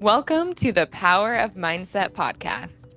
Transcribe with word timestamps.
Welcome 0.00 0.54
to 0.54 0.72
the 0.72 0.86
Power 0.86 1.36
of 1.36 1.56
Mindset 1.56 2.12
podcast, 2.12 2.94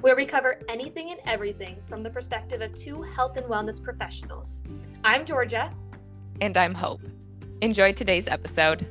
where 0.00 0.16
we 0.16 0.26
cover 0.26 0.58
anything 0.68 1.12
and 1.12 1.20
everything 1.24 1.76
from 1.86 2.02
the 2.02 2.10
perspective 2.10 2.60
of 2.60 2.74
two 2.74 3.02
health 3.02 3.36
and 3.36 3.46
wellness 3.46 3.80
professionals. 3.80 4.64
I'm 5.04 5.24
Georgia. 5.24 5.72
And 6.40 6.56
I'm 6.56 6.74
Hope. 6.74 7.02
Enjoy 7.60 7.92
today's 7.92 8.26
episode. 8.26 8.84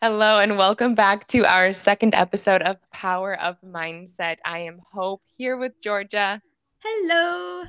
Hello, 0.00 0.38
and 0.38 0.56
welcome 0.56 0.94
back 0.94 1.26
to 1.26 1.44
our 1.44 1.72
second 1.72 2.14
episode 2.14 2.62
of 2.62 2.76
Power 2.92 3.34
of 3.34 3.60
Mindset. 3.62 4.36
I 4.44 4.60
am 4.60 4.80
Hope 4.92 5.22
here 5.36 5.56
with 5.56 5.72
Georgia. 5.80 6.40
Hello. 6.84 7.64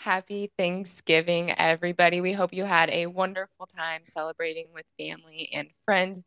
Happy 0.00 0.50
Thanksgiving, 0.56 1.50
everybody. 1.58 2.22
We 2.22 2.32
hope 2.32 2.54
you 2.54 2.64
had 2.64 2.88
a 2.88 3.04
wonderful 3.04 3.66
time 3.66 4.00
celebrating 4.06 4.68
with 4.72 4.86
family 4.98 5.50
and 5.52 5.68
friends. 5.84 6.24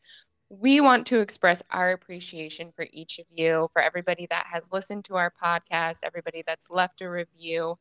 We 0.50 0.80
want 0.80 1.08
to 1.08 1.22
express 1.22 1.64
our 1.72 1.90
appreciation 1.90 2.72
for 2.76 2.86
each 2.94 3.18
of 3.18 3.26
you, 3.32 3.72
for 3.74 3.82
everybody 3.82 4.28
that 4.30 4.46
has 4.46 4.72
listened 4.72 5.06
to 5.06 5.16
our 5.16 5.34
podcast, 5.44 6.02
everybody 6.04 6.44
that's 6.46 6.70
left 6.70 7.02
a 7.02 7.10
review 7.10 7.80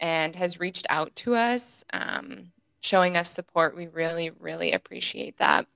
and 0.00 0.34
has 0.34 0.58
reached 0.58 0.86
out 0.90 1.14
to 1.14 1.36
us, 1.36 1.84
um, 1.92 2.50
showing 2.80 3.16
us 3.16 3.30
support. 3.30 3.76
We 3.76 3.86
really, 3.86 4.30
really 4.40 4.72
appreciate 4.72 5.38
that. 5.38 5.68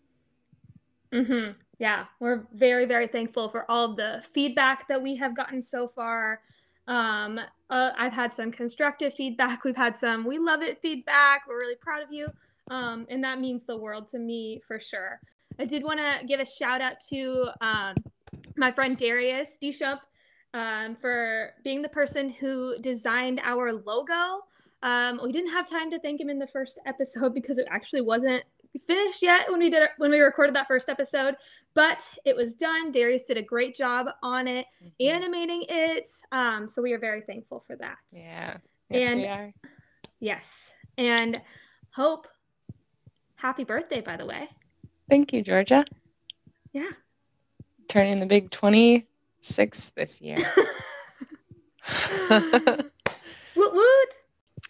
Mm-hmm. 1.13 1.53
Yeah, 1.79 2.07
we're 2.19 2.49
very, 2.53 2.87
very 2.87 3.07
thankful 3.07 3.49
for 3.49 3.71
all 3.71 3.95
the 3.95 4.25
feedback 4.35 4.89
that 4.89 5.01
we 5.01 5.15
have 5.19 5.37
gotten 5.37 5.63
so 5.63 5.87
far. 5.87 6.41
Um, 6.89 7.41
uh, 7.71 7.91
I've 7.97 8.13
had 8.13 8.33
some 8.33 8.51
constructive 8.51 9.15
feedback. 9.15 9.65
We've 9.65 9.77
had 9.77 9.97
some 9.97 10.25
we 10.25 10.39
love 10.39 10.63
it 10.63 10.81
feedback. 10.81 11.43
We're 11.49 11.59
really 11.59 11.77
proud 11.77 12.03
of 12.03 12.13
you. 12.13 12.29
Um, 12.71 13.07
and 13.11 13.23
that 13.25 13.41
means 13.41 13.67
the 13.67 13.77
world 13.77 14.09
to 14.09 14.19
me 14.19 14.63
for 14.67 14.81
sure. 14.81 15.21
I 15.59 15.65
did 15.65 15.85
want 15.85 16.01
to 16.01 16.27
give 16.27 16.41
a 16.41 16.47
shout 16.47 16.81
out 16.81 17.01
to 17.11 17.49
um, 17.61 17.95
my 18.57 18.73
friend 18.73 18.97
Darius 18.97 19.59
Deschamps 19.61 20.03
um, 20.55 20.97
for 20.97 21.51
being 21.65 21.83
the 21.83 21.89
person 21.89 22.31
who 22.31 22.79
designed 22.81 23.41
our 23.45 23.73
logo. 23.73 24.45
Um, 24.83 25.21
we 25.23 25.33
didn't 25.33 25.53
have 25.53 25.69
time 25.69 25.91
to 25.91 26.01
thank 26.01 26.21
him 26.21 26.29
in 26.29 26.39
the 26.39 26.47
first 26.47 26.79
episode 26.87 27.35
because 27.35 27.59
it 27.59 27.67
actually 27.71 28.01
wasn't 28.01 28.45
finished 28.81 29.23
yet 29.23 29.51
when 29.51 29.61
we 29.61 29.71
did 29.71 29.89
when 29.99 30.11
we 30.11 30.21
recorded 30.21 30.55
that 30.57 30.69
first 30.69 30.89
episode, 30.89 31.35
but 31.75 32.09
it 32.25 32.37
was 32.37 32.55
done. 32.55 32.93
Darius 32.93 33.25
did 33.25 33.37
a 33.37 33.43
great 33.43 33.77
job 33.77 34.07
on 34.23 34.49
it, 34.49 34.67
mm-hmm. 34.83 34.89
animating 35.01 35.65
it. 35.69 36.09
Um, 36.33 36.69
so 36.69 36.83
we 36.83 36.93
are 36.93 36.99
very 36.99 37.21
thankful 37.23 37.61
for 37.67 37.77
that. 37.77 37.99
Yeah. 38.11 38.57
Yes, 38.91 39.11
and, 39.11 39.21
we 39.21 39.27
are. 39.27 39.53
Yes. 40.21 40.75
And 40.99 41.41
Hope, 41.95 42.27
happy 43.37 43.65
birthday, 43.65 44.01
by 44.01 44.17
the 44.17 44.25
way. 44.25 44.49
Thank 45.11 45.33
you, 45.35 45.43
Georgia. 45.43 45.85
Yeah. 46.73 46.89
Turning 47.87 48.17
the 48.17 48.25
big 48.25 48.51
26 48.51 49.91
this 49.91 50.23
year. 50.23 50.39
woot 52.31 53.75
woot. 53.75 54.15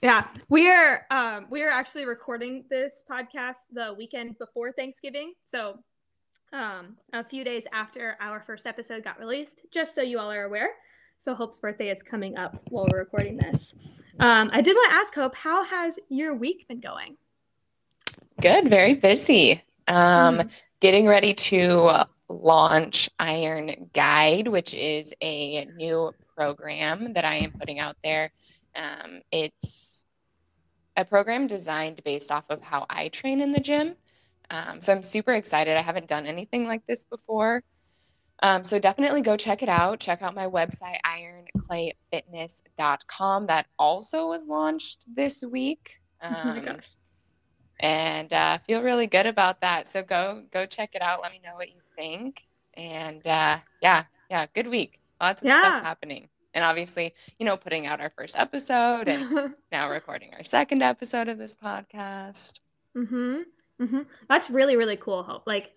Yeah, 0.03 0.27
we 0.48 0.69
are 0.69 1.06
um, 1.12 1.47
we 1.48 1.62
are 1.62 1.69
actually 1.69 2.06
recording 2.06 2.64
this 2.69 3.03
podcast 3.08 3.58
the 3.72 3.95
weekend 3.97 4.36
before 4.36 4.72
Thanksgiving, 4.72 5.34
so 5.45 5.78
um, 6.53 6.97
a 7.12 7.22
few 7.22 7.45
days 7.45 7.69
after 7.72 8.17
our 8.20 8.42
first 8.45 8.67
episode 8.67 9.05
got 9.05 9.20
released. 9.20 9.61
Just 9.70 9.95
so 9.95 10.03
you 10.03 10.19
all 10.19 10.33
are 10.33 10.42
aware. 10.42 10.70
So 11.20 11.36
Hope's 11.36 11.61
birthday 11.61 11.89
is 11.89 12.03
coming 12.03 12.36
up 12.36 12.61
while 12.69 12.89
we're 12.91 12.98
recording 12.98 13.36
this. 13.36 13.77
Um, 14.19 14.50
I 14.53 14.61
did 14.61 14.75
want 14.75 14.91
to 14.91 14.97
ask 14.97 15.14
Hope, 15.14 15.36
how 15.36 15.62
has 15.62 16.00
your 16.08 16.34
week 16.34 16.67
been 16.67 16.80
going? 16.80 17.17
Good, 18.41 18.69
very 18.69 18.95
busy. 18.95 19.62
Um, 19.86 20.39
mm. 20.39 20.50
Getting 20.80 21.07
ready 21.07 21.33
to 21.33 22.08
launch 22.29 23.08
Iron 23.20 23.89
Guide, 23.92 24.48
which 24.48 24.74
is 24.74 25.14
a 25.23 25.67
new 25.77 26.12
program 26.35 27.12
that 27.12 27.24
I 27.24 27.36
am 27.36 27.52
putting 27.52 27.79
out 27.79 27.95
there 28.02 28.33
um, 28.74 29.20
it's 29.30 30.05
a 30.96 31.05
program 31.05 31.46
designed 31.46 32.02
based 32.05 32.33
off 32.33 32.44
of 32.50 32.62
how 32.62 32.86
I 32.88 33.08
train 33.08 33.40
in 33.40 33.52
the 33.52 33.60
gym. 33.60 33.96
Um, 34.50 34.80
so 34.80 34.92
I'm 34.92 35.02
super 35.02 35.33
excited. 35.33 35.77
I 35.77 35.80
haven't 35.80 36.08
done 36.08 36.27
anything 36.27 36.66
like 36.66 36.86
this 36.86 37.05
before. 37.05 37.62
Um, 38.42 38.64
so 38.64 38.78
definitely 38.78 39.22
go 39.22 39.36
check 39.36 39.62
it 39.62 39.68
out. 39.68 40.00
Check 40.00 40.20
out 40.20 40.34
my 40.34 40.46
website, 40.46 40.98
ironclayfitness.com. 41.06 43.46
That 43.46 43.66
also 43.78 44.27
was 44.27 44.44
launched 44.44 45.05
this 45.14 45.44
week. 45.44 46.00
oh 46.22 46.40
my 46.44 46.58
um, 46.58 46.64
gosh. 46.64 46.88
And 47.80 48.32
uh, 48.32 48.58
feel 48.66 48.82
really 48.82 49.06
good 49.06 49.27
about 49.27 49.61
that. 49.62 49.88
So 49.88 50.02
go 50.02 50.42
go 50.52 50.66
check 50.66 50.90
it 50.94 51.02
out. 51.02 51.22
Let 51.22 51.32
me 51.32 51.40
know 51.44 51.55
what 51.55 51.68
you 51.68 51.80
think. 51.96 52.44
And 52.74 53.27
uh, 53.27 53.58
yeah, 53.80 54.05
yeah, 54.30 54.46
good 54.55 54.68
week. 54.68 55.00
Lots 55.20 55.42
of 55.42 55.48
yeah. 55.48 55.61
stuff 55.61 55.82
happening 55.84 56.28
and 56.55 56.64
obviously, 56.64 57.14
you 57.39 57.46
know, 57.46 57.57
putting 57.57 57.86
out 57.86 58.01
our 58.01 58.11
first 58.11 58.36
episode 58.36 59.08
and 59.08 59.55
now 59.73 59.90
recording 59.90 60.30
our 60.35 60.45
second 60.45 60.83
episode 60.83 61.29
of 61.29 61.39
this 61.39 61.57
podcast. 61.57 62.61
Mm-hmm. 62.96 63.40
Mm-hmm. 63.80 64.01
That's 64.29 64.51
really 64.51 64.77
really 64.77 64.96
cool, 64.96 65.23
Hope. 65.23 65.45
Like 65.46 65.73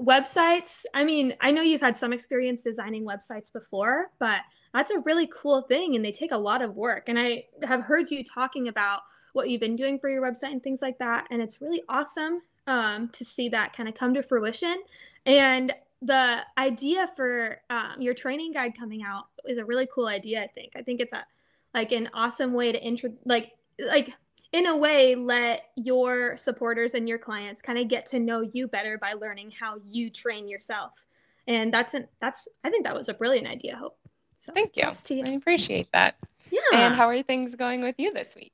websites, 0.00 0.84
I 0.94 1.04
mean, 1.04 1.34
I 1.40 1.50
know 1.50 1.62
you've 1.62 1.80
had 1.80 1.96
some 1.96 2.12
experience 2.12 2.62
designing 2.62 3.04
websites 3.04 3.52
before, 3.52 4.10
but 4.18 4.40
that's 4.72 4.90
a 4.90 5.00
really 5.00 5.28
cool 5.34 5.62
thing 5.62 5.96
and 5.96 6.04
they 6.04 6.12
take 6.12 6.32
a 6.32 6.38
lot 6.38 6.62
of 6.62 6.74
work. 6.74 7.08
And 7.08 7.18
I 7.18 7.44
have 7.64 7.80
heard 7.80 8.10
you 8.10 8.22
talking 8.22 8.68
about 8.68 9.00
what 9.32 9.50
you've 9.50 9.60
been 9.60 9.76
doing 9.76 9.98
for 9.98 10.08
your 10.08 10.22
website 10.22 10.52
and 10.52 10.62
things 10.62 10.80
like 10.80 10.98
that, 10.98 11.26
and 11.30 11.42
it's 11.42 11.60
really 11.60 11.82
awesome 11.88 12.40
um, 12.66 13.08
to 13.10 13.24
see 13.24 13.48
that 13.50 13.72
kind 13.74 13.88
of 13.88 13.94
come 13.94 14.14
to 14.14 14.22
fruition. 14.22 14.82
And 15.24 15.74
the 16.06 16.40
idea 16.56 17.10
for 17.16 17.60
um, 17.70 18.00
your 18.00 18.14
training 18.14 18.52
guide 18.52 18.76
coming 18.78 19.02
out 19.02 19.26
is 19.46 19.58
a 19.58 19.64
really 19.64 19.88
cool 19.92 20.06
idea. 20.06 20.42
I 20.42 20.46
think. 20.48 20.72
I 20.76 20.82
think 20.82 21.00
it's 21.00 21.12
a 21.12 21.26
like 21.74 21.92
an 21.92 22.08
awesome 22.14 22.54
way 22.54 22.72
to 22.72 22.82
intro 22.82 23.12
like 23.24 23.52
like 23.78 24.14
in 24.52 24.66
a 24.66 24.76
way 24.76 25.14
let 25.14 25.64
your 25.76 26.36
supporters 26.36 26.94
and 26.94 27.08
your 27.08 27.18
clients 27.18 27.60
kind 27.60 27.78
of 27.78 27.88
get 27.88 28.06
to 28.06 28.18
know 28.18 28.40
you 28.40 28.66
better 28.66 28.96
by 28.98 29.12
learning 29.12 29.50
how 29.50 29.76
you 29.86 30.10
train 30.10 30.48
yourself 30.48 31.06
and 31.46 31.72
that's 31.72 31.94
an 31.94 32.08
that's 32.20 32.48
i 32.64 32.70
think 32.70 32.84
that 32.84 32.94
was 32.94 33.08
a 33.08 33.14
brilliant 33.14 33.46
idea 33.46 33.76
hope 33.76 33.98
so 34.38 34.52
thank 34.52 34.76
you. 34.76 34.84
you 35.10 35.24
i 35.24 35.30
appreciate 35.30 35.90
that 35.92 36.16
yeah 36.50 36.60
and 36.72 36.94
how 36.94 37.06
are 37.06 37.22
things 37.22 37.54
going 37.54 37.82
with 37.82 37.96
you 37.98 38.12
this 38.12 38.34
week 38.34 38.52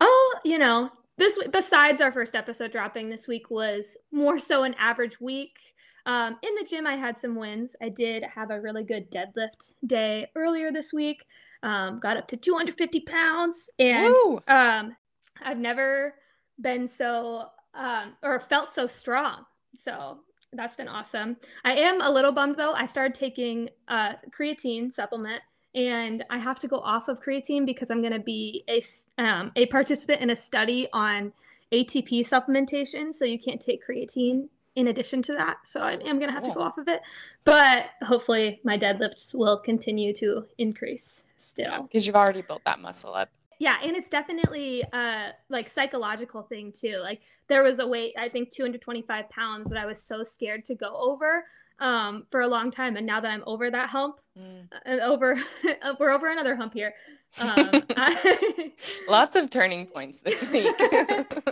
oh 0.00 0.38
you 0.44 0.58
know 0.58 0.90
this 1.16 1.38
besides 1.50 2.00
our 2.00 2.12
first 2.12 2.34
episode 2.34 2.72
dropping 2.72 3.08
this 3.08 3.26
week 3.26 3.50
was 3.50 3.96
more 4.12 4.38
so 4.38 4.64
an 4.64 4.74
average 4.74 5.20
week 5.20 5.58
um, 6.06 6.36
in 6.42 6.54
the 6.54 6.66
gym, 6.68 6.86
I 6.86 6.96
had 6.96 7.18
some 7.18 7.34
wins. 7.34 7.76
I 7.82 7.88
did 7.88 8.24
have 8.24 8.50
a 8.50 8.60
really 8.60 8.82
good 8.82 9.10
deadlift 9.10 9.74
day 9.86 10.28
earlier 10.34 10.72
this 10.72 10.92
week. 10.92 11.24
Um, 11.62 12.00
got 12.00 12.16
up 12.16 12.26
to 12.28 12.36
250 12.36 13.00
pounds, 13.00 13.68
and 13.78 14.14
um, 14.48 14.96
I've 15.42 15.58
never 15.58 16.14
been 16.60 16.88
so 16.88 17.46
um, 17.74 18.14
or 18.22 18.40
felt 18.40 18.72
so 18.72 18.86
strong. 18.86 19.44
So 19.76 20.20
that's 20.52 20.76
been 20.76 20.88
awesome. 20.88 21.36
I 21.64 21.74
am 21.74 22.00
a 22.00 22.10
little 22.10 22.32
bummed 22.32 22.56
though. 22.56 22.72
I 22.72 22.86
started 22.86 23.14
taking 23.14 23.68
a 23.88 24.14
creatine 24.30 24.90
supplement, 24.92 25.42
and 25.74 26.24
I 26.30 26.38
have 26.38 26.58
to 26.60 26.68
go 26.68 26.78
off 26.80 27.08
of 27.08 27.22
creatine 27.22 27.66
because 27.66 27.90
I'm 27.90 28.00
going 28.00 28.14
to 28.14 28.20
be 28.20 28.64
a 28.68 28.82
um, 29.22 29.52
a 29.54 29.66
participant 29.66 30.22
in 30.22 30.30
a 30.30 30.36
study 30.36 30.88
on 30.94 31.32
ATP 31.72 32.26
supplementation. 32.26 33.12
So 33.14 33.26
you 33.26 33.38
can't 33.38 33.60
take 33.60 33.86
creatine 33.86 34.48
in 34.76 34.88
addition 34.88 35.22
to 35.22 35.32
that. 35.32 35.58
So 35.64 35.80
I 35.80 35.92
am 35.92 36.18
going 36.18 36.28
to 36.28 36.32
have 36.32 36.44
to 36.44 36.52
go 36.52 36.60
off 36.60 36.78
of 36.78 36.88
it. 36.88 37.00
But 37.44 37.86
hopefully 38.02 38.60
my 38.64 38.78
deadlifts 38.78 39.34
will 39.34 39.58
continue 39.58 40.12
to 40.14 40.46
increase 40.58 41.24
still. 41.36 41.82
Because 41.82 42.06
you've 42.06 42.16
already 42.16 42.42
built 42.42 42.62
that 42.64 42.80
muscle 42.80 43.14
up. 43.14 43.30
Yeah, 43.58 43.76
and 43.82 43.94
it's 43.94 44.08
definitely 44.08 44.82
a 44.94 45.32
like 45.50 45.68
psychological 45.68 46.42
thing 46.42 46.72
too. 46.72 46.98
Like 47.02 47.20
there 47.46 47.62
was 47.62 47.78
a 47.78 47.86
weight, 47.86 48.14
I 48.18 48.30
think 48.30 48.50
225 48.52 49.28
pounds 49.28 49.68
that 49.68 49.78
I 49.78 49.84
was 49.84 50.02
so 50.02 50.24
scared 50.24 50.64
to 50.66 50.74
go 50.74 50.96
over 50.96 51.44
um, 51.78 52.26
for 52.30 52.40
a 52.40 52.48
long 52.48 52.70
time, 52.70 52.96
and 52.96 53.06
now 53.06 53.20
that 53.20 53.30
I'm 53.30 53.42
over 53.46 53.70
that 53.70 53.88
hump, 53.88 54.20
mm. 54.38 54.66
uh, 54.86 54.98
over 55.02 55.42
we're 56.00 56.10
over 56.10 56.30
another 56.30 56.56
hump 56.56 56.72
here. 56.72 56.94
Um, 57.38 57.70
I... 57.96 58.72
Lots 59.08 59.36
of 59.36 59.50
turning 59.50 59.86
points 59.86 60.20
this 60.20 60.48
week. 60.50 60.74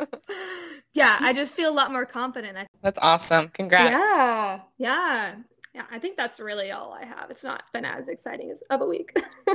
yeah, 0.99 1.17
I 1.21 1.33
just 1.33 1.55
feel 1.55 1.71
a 1.71 1.73
lot 1.73 1.93
more 1.93 2.05
confident. 2.05 2.69
That's 2.83 2.99
awesome. 3.01 3.49
Congrats. 3.49 3.91
Yeah. 3.91 4.61
Yeah. 4.79 5.35
Yeah. 5.75 5.85
I 5.91 5.99
think 5.99 6.17
that's 6.17 6.41
really 6.41 6.71
all 6.71 6.93
I 6.93 7.05
have. 7.05 7.31
It's 7.31 7.45
not 7.45 7.65
been 7.73 7.85
as 7.85 8.09
exciting 8.09 8.51
as 8.51 8.63
of 8.71 8.81
a 8.81 8.87
week. 8.87 9.17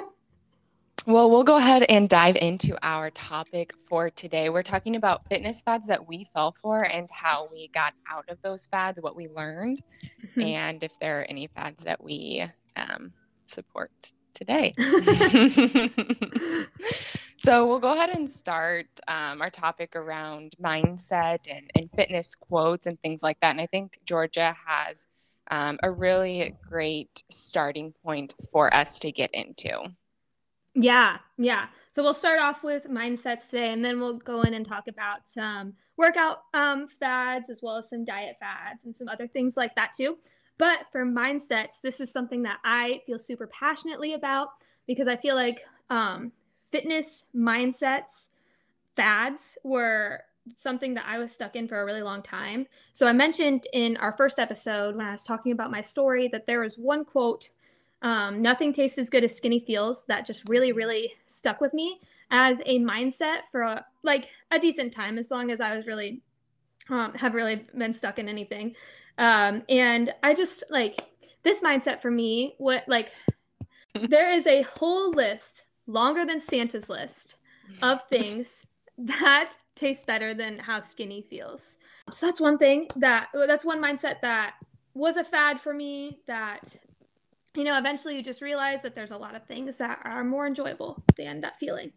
well, 1.06 1.30
we'll 1.30 1.44
go 1.44 1.58
ahead 1.58 1.84
and 1.84 2.08
dive 2.08 2.38
into 2.38 2.78
our 2.82 3.10
topic 3.10 3.74
for 3.90 4.10
today. 4.10 4.50
We're 4.50 4.64
talking 4.64 4.96
about 4.96 5.28
fitness 5.28 5.62
fads 5.62 5.88
that 5.88 6.08
we 6.08 6.24
fell 6.34 6.54
for 6.54 6.84
and 6.84 7.10
how 7.12 7.50
we 7.52 7.68
got 7.70 7.94
out 8.10 8.26
of 8.30 8.42
those 8.42 8.68
fads, 8.68 9.02
what 9.02 9.16
we 9.16 9.28
learned, 9.28 9.82
mm-hmm. 10.26 10.42
and 10.42 10.84
if 10.84 10.98
there 11.00 11.22
are 11.22 11.26
any 11.26 11.48
fads 11.48 11.84
that 11.84 12.02
we 12.02 12.46
um, 12.78 13.12
support 13.46 13.92
today. 14.34 14.74
So 17.44 17.68
we'll 17.68 17.80
go 17.80 17.92
ahead 17.92 18.12
and 18.16 18.30
start 18.30 18.88
um, 19.10 19.42
our 19.42 19.50
topic 19.50 19.98
around 19.98 20.56
mindset 20.64 21.40
and, 21.52 21.70
and 21.76 21.90
fitness 21.94 22.36
quotes 22.36 22.86
and 22.86 22.98
things 23.02 23.22
like 23.22 23.38
that. 23.42 23.52
And 23.52 23.60
I 23.60 23.66
think 23.66 24.00
Georgia 24.06 24.56
has 24.66 25.08
um, 25.52 25.78
a 25.84 25.92
really 25.92 26.56
great 26.70 27.22
starting 27.30 27.94
point 28.02 28.34
for 28.50 28.74
us 28.74 28.98
to 29.00 29.12
get 29.12 29.30
into. 29.34 29.78
Yeah, 30.74 31.18
yeah. 31.38 31.66
So 31.92 32.02
we'll 32.02 32.14
start 32.14 32.40
off 32.40 32.64
with 32.64 32.86
mindsets 32.86 33.50
today, 33.50 33.74
and 33.74 33.84
then 33.84 34.00
we'll 34.00 34.20
go 34.20 34.44
in 34.44 34.54
and 34.54 34.66
talk 34.66 34.88
about 34.88 35.28
some 35.28 35.74
workout 35.98 36.44
um, 36.54 36.88
fads 36.88 37.50
as 37.50 37.60
well 37.62 37.76
as 37.76 37.90
some 37.90 38.06
diet 38.06 38.38
fads 38.40 38.86
and 38.86 38.96
some 38.96 39.10
other 39.10 39.28
things 39.28 39.58
like 39.58 39.76
that 39.76 39.92
too. 39.94 40.18
But 40.58 40.86
for 40.92 41.06
mindsets, 41.06 41.82
this 41.82 42.00
is 42.00 42.12
something 42.12 42.44
that 42.44 42.60
I 42.64 43.02
feel 43.06 43.20
super 43.20 43.48
passionately 43.48 44.14
about 44.14 44.50
because 44.88 45.08
I 45.08 45.16
feel 45.16 45.36
like 45.36 45.66
um, 45.90 46.32
fitness 46.72 47.26
mindsets 47.36 48.30
fads 48.96 49.58
were 49.64 50.22
something 50.58 50.94
that 50.94 51.06
I 51.08 51.18
was 51.18 51.32
stuck 51.32 51.56
in 51.56 51.68
for 51.68 51.82
a 51.82 51.86
really 51.86 52.02
long 52.02 52.22
time. 52.22 52.68
So 52.92 53.08
I 53.08 53.14
mentioned 53.14 53.68
in 53.74 53.98
our 53.98 54.14
first 54.14 54.40
episode 54.40 54.96
when 54.96 55.06
I 55.06 55.14
was 55.14 55.24
talking 55.24 55.52
about 55.52 55.72
my 55.72 55.82
story 55.82 56.28
that 56.30 56.46
there 56.46 56.60
was 56.60 56.78
one 56.78 57.06
quote, 57.06 57.50
um, 58.02 58.42
nothing 58.42 58.74
tastes 58.74 58.98
as 58.98 59.10
good 59.10 59.24
as 59.24 59.36
skinny 59.36 59.62
feels, 59.62 60.06
that 60.06 60.26
just 60.26 60.48
really, 60.50 60.74
really 60.74 61.14
stuck 61.28 61.62
with 61.62 61.74
me 61.74 62.02
as 62.30 62.60
a 62.66 62.80
mindset 62.80 63.42
for 63.52 63.62
a, 63.62 63.86
like 64.04 64.30
a 64.52 64.60
decent 64.60 64.94
time, 64.94 65.18
as 65.18 65.32
long 65.32 65.50
as 65.50 65.62
I 65.62 65.76
was 65.76 65.88
really 65.88 66.22
um, 66.90 67.14
have 67.14 67.34
really 67.34 67.66
been 67.78 67.94
stuck 67.94 68.20
in 68.20 68.28
anything. 68.28 68.76
Um, 69.18 69.64
and 69.70 70.14
I 70.24 70.34
just 70.34 70.64
like 70.70 71.06
this 71.44 71.62
mindset 71.62 72.02
for 72.02 72.12
me, 72.12 72.56
what 72.58 72.84
like 72.88 73.12
there 74.10 74.32
is 74.32 74.48
a 74.48 74.64
whole 74.64 75.12
list 75.12 75.66
longer 75.88 76.26
than 76.26 76.40
Santa's 76.40 76.90
list 76.90 77.36
of 77.82 78.02
things 78.10 78.66
that 78.98 79.54
tastes 79.76 80.04
better 80.04 80.34
than 80.34 80.58
how 80.60 80.80
skinny 80.80 81.22
feels. 81.22 81.78
So 82.12 82.26
that's 82.26 82.40
one 82.40 82.58
thing 82.58 82.88
that 82.98 83.30
that's 83.34 83.66
one 83.66 83.82
mindset 83.82 84.22
that 84.22 84.56
was 84.94 85.18
a 85.18 85.24
fad 85.24 85.60
for 85.60 85.74
me 85.74 86.20
that 86.28 86.76
you 87.56 87.64
know 87.64 87.78
eventually 87.78 88.16
you 88.16 88.24
just 88.24 88.42
realize 88.42 88.82
that 88.82 88.96
there's 88.96 89.12
a 89.12 89.18
lot 89.18 89.36
of 89.36 89.46
things 89.46 89.78
that 89.78 90.00
are 90.04 90.24
more 90.24 90.48
enjoyable 90.48 91.04
than 91.18 91.42
that 91.42 91.58
feeling 91.60 91.92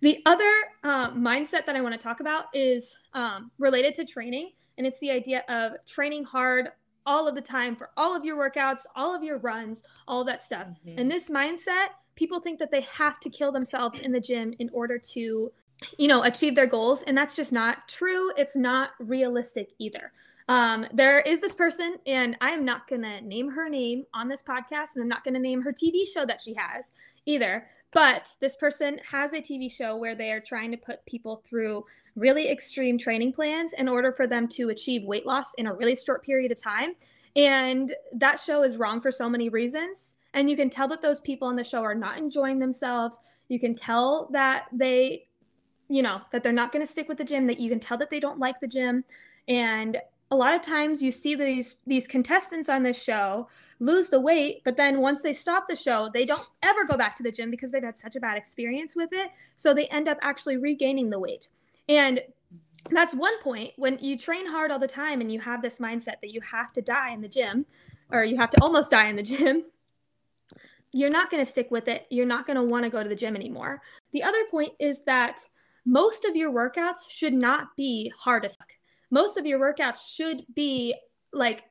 the 0.00 0.20
other 0.26 0.50
uh, 0.84 1.10
mindset 1.10 1.64
that 1.66 1.76
i 1.76 1.80
want 1.80 1.94
to 1.94 2.00
talk 2.00 2.20
about 2.20 2.46
is 2.52 2.96
um, 3.14 3.50
related 3.58 3.94
to 3.94 4.04
training 4.04 4.50
and 4.78 4.86
it's 4.86 4.98
the 5.00 5.10
idea 5.10 5.44
of 5.48 5.72
training 5.86 6.24
hard 6.24 6.68
all 7.04 7.28
of 7.28 7.34
the 7.34 7.40
time 7.40 7.76
for 7.76 7.90
all 7.96 8.16
of 8.16 8.24
your 8.24 8.36
workouts 8.36 8.82
all 8.96 9.14
of 9.14 9.22
your 9.22 9.38
runs 9.38 9.82
all 10.06 10.24
that 10.24 10.44
stuff 10.44 10.66
mm-hmm. 10.86 10.98
and 10.98 11.10
this 11.10 11.28
mindset 11.28 11.88
people 12.16 12.40
think 12.40 12.58
that 12.58 12.70
they 12.70 12.80
have 12.80 13.20
to 13.20 13.28
kill 13.28 13.52
themselves 13.52 14.00
in 14.00 14.12
the 14.12 14.20
gym 14.20 14.54
in 14.58 14.70
order 14.72 14.98
to 14.98 15.52
you 15.96 16.08
know, 16.08 16.22
achieve 16.24 16.54
their 16.54 16.66
goals. 16.66 17.02
And 17.02 17.16
that's 17.16 17.36
just 17.36 17.52
not 17.52 17.88
true. 17.88 18.32
It's 18.36 18.56
not 18.56 18.90
realistic 18.98 19.70
either. 19.78 20.12
Um, 20.48 20.86
there 20.94 21.20
is 21.20 21.40
this 21.40 21.54
person, 21.54 21.96
and 22.06 22.36
I 22.40 22.52
am 22.52 22.64
not 22.64 22.88
going 22.88 23.02
to 23.02 23.20
name 23.20 23.50
her 23.50 23.68
name 23.68 24.04
on 24.14 24.28
this 24.28 24.42
podcast, 24.42 24.94
and 24.94 25.02
I'm 25.02 25.08
not 25.08 25.22
going 25.22 25.34
to 25.34 25.40
name 25.40 25.60
her 25.60 25.72
TV 25.72 26.06
show 26.10 26.24
that 26.24 26.40
she 26.40 26.54
has 26.54 26.92
either. 27.26 27.66
But 27.92 28.34
this 28.40 28.56
person 28.56 29.00
has 29.10 29.32
a 29.32 29.40
TV 29.40 29.70
show 29.72 29.96
where 29.96 30.14
they 30.14 30.30
are 30.30 30.40
trying 30.40 30.70
to 30.72 30.76
put 30.76 31.04
people 31.06 31.42
through 31.44 31.84
really 32.16 32.50
extreme 32.50 32.98
training 32.98 33.32
plans 33.32 33.72
in 33.72 33.88
order 33.88 34.12
for 34.12 34.26
them 34.26 34.46
to 34.48 34.68
achieve 34.68 35.04
weight 35.04 35.26
loss 35.26 35.54
in 35.54 35.66
a 35.66 35.74
really 35.74 35.96
short 35.96 36.24
period 36.24 36.52
of 36.52 36.58
time. 36.58 36.92
And 37.34 37.94
that 38.12 38.40
show 38.40 38.62
is 38.62 38.76
wrong 38.76 39.00
for 39.00 39.10
so 39.10 39.28
many 39.28 39.48
reasons. 39.48 40.16
And 40.34 40.50
you 40.50 40.56
can 40.56 40.68
tell 40.68 40.88
that 40.88 41.00
those 41.00 41.20
people 41.20 41.48
on 41.48 41.56
the 41.56 41.64
show 41.64 41.82
are 41.82 41.94
not 41.94 42.18
enjoying 42.18 42.58
themselves. 42.58 43.18
You 43.48 43.58
can 43.58 43.74
tell 43.74 44.28
that 44.32 44.66
they 44.72 45.28
you 45.88 46.02
know, 46.02 46.20
that 46.32 46.42
they're 46.42 46.52
not 46.52 46.70
going 46.70 46.84
to 46.84 46.90
stick 46.90 47.08
with 47.08 47.18
the 47.18 47.24
gym, 47.24 47.46
that 47.46 47.58
you 47.58 47.70
can 47.70 47.80
tell 47.80 47.98
that 47.98 48.10
they 48.10 48.20
don't 48.20 48.38
like 48.38 48.60
the 48.60 48.68
gym. 48.68 49.04
And 49.48 49.96
a 50.30 50.36
lot 50.36 50.54
of 50.54 50.62
times 50.62 51.02
you 51.02 51.10
see 51.10 51.34
these 51.34 51.76
these 51.86 52.06
contestants 52.06 52.68
on 52.68 52.82
this 52.82 53.02
show 53.02 53.48
lose 53.80 54.10
the 54.10 54.20
weight, 54.20 54.62
but 54.64 54.76
then 54.76 55.00
once 55.00 55.22
they 55.22 55.32
stop 55.32 55.68
the 55.68 55.76
show, 55.76 56.10
they 56.12 56.24
don't 56.24 56.46
ever 56.62 56.84
go 56.84 56.96
back 56.96 57.16
to 57.16 57.22
the 57.22 57.30
gym 57.30 57.50
because 57.50 57.70
they've 57.70 57.82
had 57.82 57.96
such 57.96 58.16
a 58.16 58.20
bad 58.20 58.36
experience 58.36 58.96
with 58.96 59.10
it. 59.12 59.30
So 59.56 59.72
they 59.72 59.86
end 59.86 60.08
up 60.08 60.18
actually 60.20 60.56
regaining 60.56 61.10
the 61.10 61.18
weight. 61.18 61.48
And 61.88 62.20
that's 62.90 63.14
one 63.14 63.40
point 63.42 63.72
when 63.76 63.98
you 64.00 64.18
train 64.18 64.46
hard 64.46 64.70
all 64.70 64.78
the 64.78 64.88
time 64.88 65.20
and 65.20 65.30
you 65.30 65.40
have 65.40 65.62
this 65.62 65.78
mindset 65.78 66.20
that 66.22 66.32
you 66.32 66.40
have 66.40 66.72
to 66.72 66.82
die 66.82 67.12
in 67.12 67.20
the 67.20 67.28
gym 67.28 67.66
or 68.10 68.24
you 68.24 68.36
have 68.36 68.50
to 68.50 68.60
almost 68.62 68.90
die 68.90 69.08
in 69.08 69.16
the 69.16 69.22
gym 69.22 69.64
you're 70.92 71.10
not 71.10 71.28
going 71.28 71.44
to 71.44 71.50
stick 71.50 71.70
with 71.70 71.88
it 71.88 72.06
you're 72.08 72.24
not 72.24 72.46
going 72.46 72.56
to 72.56 72.62
want 72.62 72.84
to 72.84 72.88
go 72.88 73.02
to 73.02 73.08
the 73.08 73.16
gym 73.16 73.34
anymore 73.34 73.82
the 74.12 74.22
other 74.22 74.38
point 74.50 74.72
is 74.78 75.02
that 75.04 75.40
most 75.88 76.26
of 76.26 76.36
your 76.36 76.52
workouts 76.52 77.08
should 77.08 77.32
not 77.32 77.74
be 77.74 78.12
hard 78.16 78.44
as 78.44 78.54
fuck. 78.56 78.68
Most 79.10 79.36
of 79.38 79.46
your 79.46 79.58
workouts 79.58 80.14
should 80.14 80.44
be 80.54 80.94
like 81.32 81.64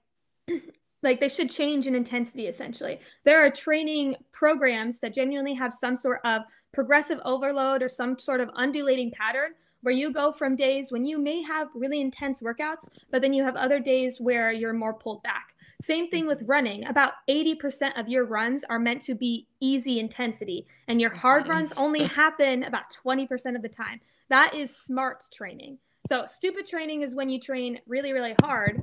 like 1.04 1.20
they 1.20 1.30
should 1.30 1.50
change 1.50 1.88
in 1.88 1.96
intensity 1.96 2.48
essentially. 2.48 3.00
There 3.24 3.46
are 3.46 3.52
training 3.52 4.16
programs 4.32 5.00
that 5.00 5.14
genuinely 5.14 5.54
have 5.54 5.72
some 5.72 5.96
sort 5.96 6.20
of 6.24 6.42
progressive 6.74 7.20
overload 7.24 7.84
or 7.84 7.90
some 7.90 8.18
sort 8.18 8.42
of 8.42 8.50
undulating 8.56 9.12
pattern 9.12 9.52
where 9.82 9.94
you 9.94 10.12
go 10.12 10.32
from 10.32 10.56
days 10.56 10.92
when 10.92 11.06
you 11.06 11.20
may 11.20 11.42
have 11.44 11.70
really 11.76 12.02
intense 12.02 12.42
workouts, 12.42 12.90
but 13.12 13.22
then 13.22 13.34
you 13.34 13.44
have 13.44 13.56
other 13.56 13.80
days 13.80 14.20
where 14.20 14.52
you're 14.52 14.74
more 14.74 14.94
pulled 14.94 15.22
back. 15.24 15.54
Same 15.82 16.10
thing 16.10 16.26
with 16.26 16.42
running. 16.48 16.88
About 16.88 17.14
80% 17.30 18.00
of 18.00 18.10
your 18.10 18.26
runs 18.26 18.64
are 18.64 18.80
meant 18.80 19.04
to 19.04 19.14
be 19.14 19.48
easy 19.60 20.00
intensity, 20.00 20.66
and 20.88 21.00
your 21.00 21.12
hard 21.12 21.48
runs 21.48 21.72
only 21.78 22.04
happen 22.06 22.64
about 22.64 22.86
20% 23.06 23.56
of 23.56 23.62
the 23.62 23.70
time. 23.70 24.02
That 24.30 24.56
is 24.56 24.76
smart 24.76 25.24
training. 25.32 25.78
So, 26.08 26.26
stupid 26.26 26.66
training 26.66 27.02
is 27.02 27.14
when 27.14 27.30
you 27.30 27.38
train 27.38 27.82
really, 27.86 28.14
really 28.14 28.34
hard. 28.42 28.82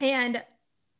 And 0.00 0.42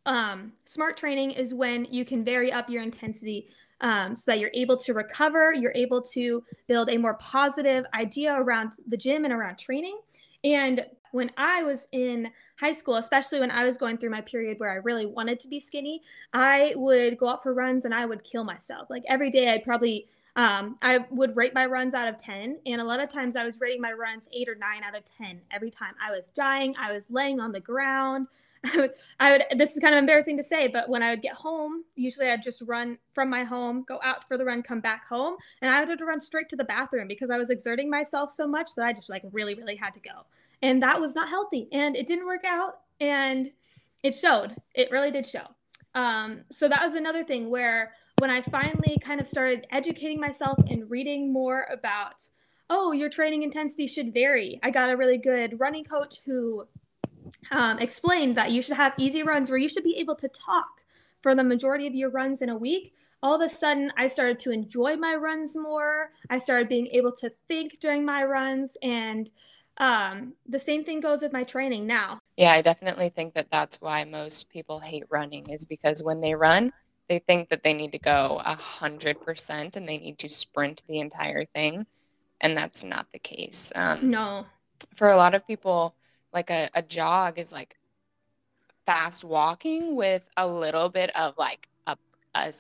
um, 0.07 0.53
smart 0.65 0.97
training 0.97 1.33
is 1.33 1.53
when 1.53 1.87
you 1.87 2.05
can 2.05 2.25
vary 2.25 2.53
up 2.53 2.71
your 2.71 2.85
intensity 2.85 3.49
um, 3.81 4.15
so 4.15 4.31
that 4.31 4.39
you're 4.39 4.53
able 4.55 4.77
to 4.77 4.95
recover, 4.95 5.53
you're 5.53 5.73
able 5.75 6.03
to 6.03 6.45
build 6.69 6.89
a 6.89 6.97
more 6.99 7.15
positive 7.15 7.85
idea 7.95 8.33
around 8.33 8.75
the 8.87 8.97
gym 8.97 9.25
and 9.25 9.33
around 9.33 9.59
training. 9.59 9.99
And 10.45 10.87
when 11.11 11.33
I 11.37 11.65
was 11.65 11.89
in 11.91 12.29
high 12.57 12.73
school, 12.73 12.97
especially 12.97 13.41
when 13.41 13.51
I 13.51 13.65
was 13.65 13.77
going 13.77 13.99
through 13.99 14.11
my 14.11 14.21
period 14.21 14.61
where 14.61 14.71
I 14.71 14.77
really 14.77 15.07
wanted 15.07 15.41
to 15.41 15.49
be 15.49 15.59
skinny, 15.59 16.03
I 16.33 16.75
would 16.77 17.19
go 17.19 17.27
out 17.27 17.43
for 17.43 17.55
runs 17.55 17.87
and 17.87 17.95
I 17.95 18.07
would 18.07 18.23
kill 18.23 18.45
myself. 18.45 18.89
Like 18.89 19.03
every 19.09 19.31
day, 19.31 19.49
I'd 19.49 19.65
probably 19.65 20.07
um, 20.37 20.77
I 20.83 21.05
would 21.11 21.37
rate 21.37 21.55
my 21.55 21.67
runs 21.67 21.95
out 21.95 22.09
of 22.09 22.19
10. 22.19 22.59
And 22.67 22.81
a 22.81 22.85
lot 22.85 23.01
of 23.01 23.09
times 23.09 23.37
I 23.37 23.45
was 23.45 23.61
rating 23.61 23.81
my 23.81 23.93
runs 23.93 24.29
eight 24.33 24.49
or 24.49 24.57
nine 24.57 24.83
out 24.83 24.97
of 24.97 25.05
10 25.05 25.41
every 25.51 25.71
time. 25.71 25.95
I 26.05 26.11
was 26.11 26.29
dying. 26.29 26.75
I 26.79 26.93
was 26.93 27.09
laying 27.11 27.41
on 27.41 27.53
the 27.53 27.61
ground. 27.61 28.27
I 28.65 28.77
would, 28.77 28.91
I 29.21 29.33
would, 29.33 29.59
this 29.59 29.75
is 29.75 29.81
kind 29.81 29.95
of 29.95 29.99
embarrassing 29.99 30.37
to 30.39 30.43
say, 30.43 30.69
but 30.69 30.89
when 30.89 31.03
I 31.03 31.11
would 31.11 31.23
get 31.23 31.35
home, 31.35 31.85
usually 31.97 32.31
I'd 32.31 32.43
just 32.43 32.63
run 32.63 32.99
from 33.13 33.29
my 33.29 33.45
home, 33.45 33.85
go 33.87 34.01
out 34.03 34.27
for 34.27 34.39
the 34.39 34.45
run, 34.45 34.63
come 34.63 34.81
back 34.81 35.07
home. 35.07 35.37
And 35.61 35.71
I 35.71 35.81
would 35.81 35.89
have 35.89 35.99
to 35.99 36.05
run 36.07 36.21
straight 36.21 36.49
to 36.49 36.57
the 36.57 36.65
bathroom 36.65 37.07
because 37.07 37.31
I 37.31 37.37
was 37.37 37.51
exerting 37.51 37.91
myself 37.91 38.33
so 38.33 38.49
much 38.49 38.75
that 38.77 38.87
I 38.87 38.93
just 38.93 39.11
like 39.11 39.23
really, 39.33 39.55
really 39.55 39.77
had 39.77 39.95
to 39.95 40.01
go 40.01 40.25
and 40.65 40.83
that 40.83 40.99
was 40.99 41.15
not 41.15 41.29
healthy 41.29 41.69
and 41.73 41.95
it 41.95 42.07
didn't 42.07 42.27
work 42.27 42.45
out 42.45 42.81
and 43.01 43.51
it 44.03 44.15
showed 44.15 44.57
it 44.75 44.91
really 44.91 45.11
did 45.11 45.27
show 45.27 45.45
um, 45.95 46.41
so 46.51 46.69
that 46.69 46.83
was 46.83 46.95
another 46.95 47.23
thing 47.23 47.51
where 47.51 47.93
when 48.19 48.31
i 48.31 48.41
finally 48.43 48.97
kind 49.01 49.21
of 49.21 49.27
started 49.27 49.67
educating 49.71 50.21
myself 50.21 50.59
and 50.69 50.91
reading 50.91 51.33
more 51.33 51.67
about 51.71 52.29
oh 52.71 52.93
your 52.93 53.09
training 53.09 53.43
intensity 53.43 53.87
should 53.87 54.13
vary 54.13 54.59
i 54.63 54.71
got 54.71 54.91
a 54.91 54.97
really 54.97 55.19
good 55.19 55.59
running 55.61 55.85
coach 55.85 56.21
who 56.25 56.67
um, 57.51 57.79
explained 57.79 58.37
that 58.37 58.51
you 58.51 58.63
should 58.63 58.77
have 58.77 58.95
easy 58.99 59.23
runs 59.23 59.51
where 59.51 59.59
you 59.59 59.69
should 59.69 59.85
be 59.85 59.99
able 59.99 60.15
to 60.17 60.29
talk 60.29 60.83
for 61.23 61.35
the 61.35 61.45
majority 61.45 61.87
of 61.87 61.95
your 61.95 62.11
runs 62.11 62.43
in 62.43 62.49
a 62.49 62.57
week 62.57 62.95
all 63.25 63.35
of 63.35 63.41
a 63.41 63.49
sudden 63.49 63.91
I 63.97 64.09
started 64.09 64.39
to 64.41 64.51
enjoy 64.51 64.97
my 64.97 65.15
runs 65.15 65.57
more. 65.57 66.11
I 66.29 66.39
started 66.39 66.69
being 66.69 66.89
able 66.89 67.13
to 67.13 67.33
think 67.49 67.81
during 67.81 68.05
my 68.05 68.23
runs 68.23 68.77
and 68.83 69.31
um, 69.79 70.35
the 70.47 70.61
same 70.61 70.85
thing 70.85 71.01
goes 71.01 71.23
with 71.23 71.33
my 71.33 71.43
training 71.43 71.87
now. 71.87 72.19
Yeah, 72.37 72.53
I 72.53 72.61
definitely 72.61 73.09
think 73.09 73.33
that 73.35 73.51
that's 73.51 73.81
why 73.81 74.05
most 74.05 74.51
people 74.51 74.79
hate 74.79 75.05
running 75.09 75.49
is 75.49 75.65
because 75.65 76.05
when 76.05 76.21
they 76.21 76.35
run, 76.35 76.71
they 77.09 77.19
think 77.19 77.49
that 77.51 77.63
they 77.63 77.73
need 77.73 77.93
to 77.93 77.99
go 77.99 78.41
a 78.45 78.55
hundred 78.55 79.21
percent 79.21 79.77
and 79.77 79.89
they 79.89 79.99
need 79.99 80.19
to 80.19 80.29
sprint 80.29 80.83
the 80.89 81.01
entire 81.01 81.45
thing, 81.45 81.87
and 82.41 82.57
that's 82.57 82.85
not 82.85 83.07
the 83.13 83.19
case. 83.19 83.73
Um, 83.75 84.11
no, 84.11 84.47
for 84.95 85.09
a 85.09 85.17
lot 85.17 85.35
of 85.35 85.47
people, 85.47 85.95
like 86.33 86.51
a, 86.51 86.71
a 86.75 86.83
jog 86.83 87.39
is 87.39 87.53
like 87.53 87.77
fast 88.87 89.25
walking 89.25 89.97
with 89.97 90.23
a 90.37 90.47
little 90.47 90.89
bit 90.89 91.15
of 91.17 91.35
like 91.39 91.69
a 91.87 91.97
a, 92.35 92.53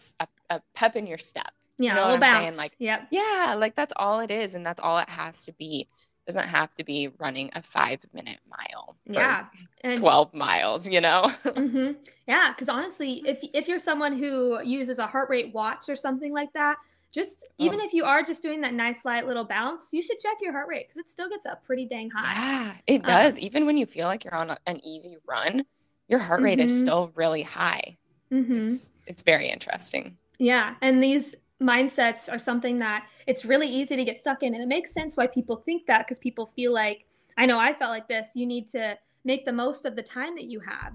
a 0.50 0.60
pep 0.74 0.96
in 0.96 1.06
your 1.06 1.18
step. 1.18 1.52
Yeah, 1.78 1.90
you 1.90 1.96
know 1.96 2.04
a 2.04 2.06
little 2.06 2.20
bounce. 2.20 2.48
Saying? 2.50 2.58
Like, 2.58 2.72
yep. 2.78 3.08
yeah, 3.10 3.56
like 3.58 3.74
that's 3.74 3.92
all 3.96 4.20
it 4.20 4.30
is, 4.30 4.54
and 4.54 4.64
that's 4.64 4.80
all 4.80 4.98
it 4.98 5.08
has 5.08 5.44
to 5.46 5.52
be 5.52 5.88
doesn't 6.26 6.46
have 6.46 6.74
to 6.74 6.84
be 6.84 7.08
running 7.18 7.50
a 7.54 7.62
five 7.62 8.00
minute 8.12 8.38
mile 8.48 8.96
yeah 9.06 9.46
and 9.82 9.98
12 9.98 10.34
miles 10.34 10.88
you 10.88 11.00
know 11.00 11.24
mm-hmm. 11.44 11.92
yeah 12.26 12.50
because 12.50 12.68
honestly 12.68 13.22
if 13.26 13.38
if 13.52 13.68
you're 13.68 13.78
someone 13.78 14.16
who 14.16 14.62
uses 14.62 14.98
a 14.98 15.06
heart 15.06 15.28
rate 15.28 15.52
watch 15.52 15.88
or 15.88 15.96
something 15.96 16.32
like 16.32 16.52
that 16.52 16.76
just 17.14 17.46
even 17.58 17.80
oh. 17.80 17.84
if 17.84 17.92
you 17.92 18.04
are 18.04 18.24
just 18.24 18.42
doing 18.42 18.60
that 18.62 18.74
nice 18.74 19.04
light 19.04 19.24
little 19.24 19.44
bounce, 19.44 19.92
you 19.92 20.02
should 20.02 20.18
check 20.18 20.38
your 20.40 20.50
heart 20.50 20.66
rate 20.66 20.88
because 20.88 20.96
it 20.96 21.08
still 21.08 21.28
gets 21.28 21.46
up 21.46 21.64
pretty 21.64 21.86
dang 21.86 22.10
high. 22.10 22.34
Yeah, 22.34 22.74
it 22.88 22.96
um, 22.96 23.02
does. 23.02 23.34
Um, 23.34 23.44
even 23.44 23.66
when 23.66 23.76
you 23.76 23.86
feel 23.86 24.08
like 24.08 24.24
you're 24.24 24.34
on 24.34 24.50
a, 24.50 24.58
an 24.66 24.84
easy 24.84 25.16
run, 25.24 25.64
your 26.08 26.18
heart 26.18 26.42
rate 26.42 26.58
mm-hmm. 26.58 26.64
is 26.64 26.80
still 26.80 27.12
really 27.14 27.42
high. 27.42 27.96
Mm-hmm. 28.32 28.66
It's, 28.66 28.90
it's 29.06 29.22
very 29.22 29.48
interesting. 29.48 30.16
Yeah. 30.38 30.74
And 30.82 31.00
these 31.00 31.36
mindsets 31.62 32.32
are 32.32 32.38
something 32.38 32.78
that 32.80 33.06
it's 33.26 33.44
really 33.44 33.68
easy 33.68 33.96
to 33.96 34.04
get 34.04 34.20
stuck 34.20 34.42
in. 34.42 34.54
And 34.54 34.62
it 34.62 34.68
makes 34.68 34.92
sense 34.92 35.16
why 35.16 35.26
people 35.26 35.56
think 35.56 35.86
that 35.86 36.00
because 36.00 36.18
people 36.18 36.46
feel 36.46 36.72
like, 36.72 37.06
I 37.36 37.46
know 37.46 37.58
I 37.58 37.72
felt 37.72 37.90
like 37.90 38.08
this, 38.08 38.30
you 38.34 38.46
need 38.46 38.68
to 38.68 38.98
make 39.24 39.44
the 39.44 39.52
most 39.52 39.84
of 39.84 39.96
the 39.96 40.02
time 40.02 40.34
that 40.36 40.44
you 40.44 40.60
have. 40.60 40.92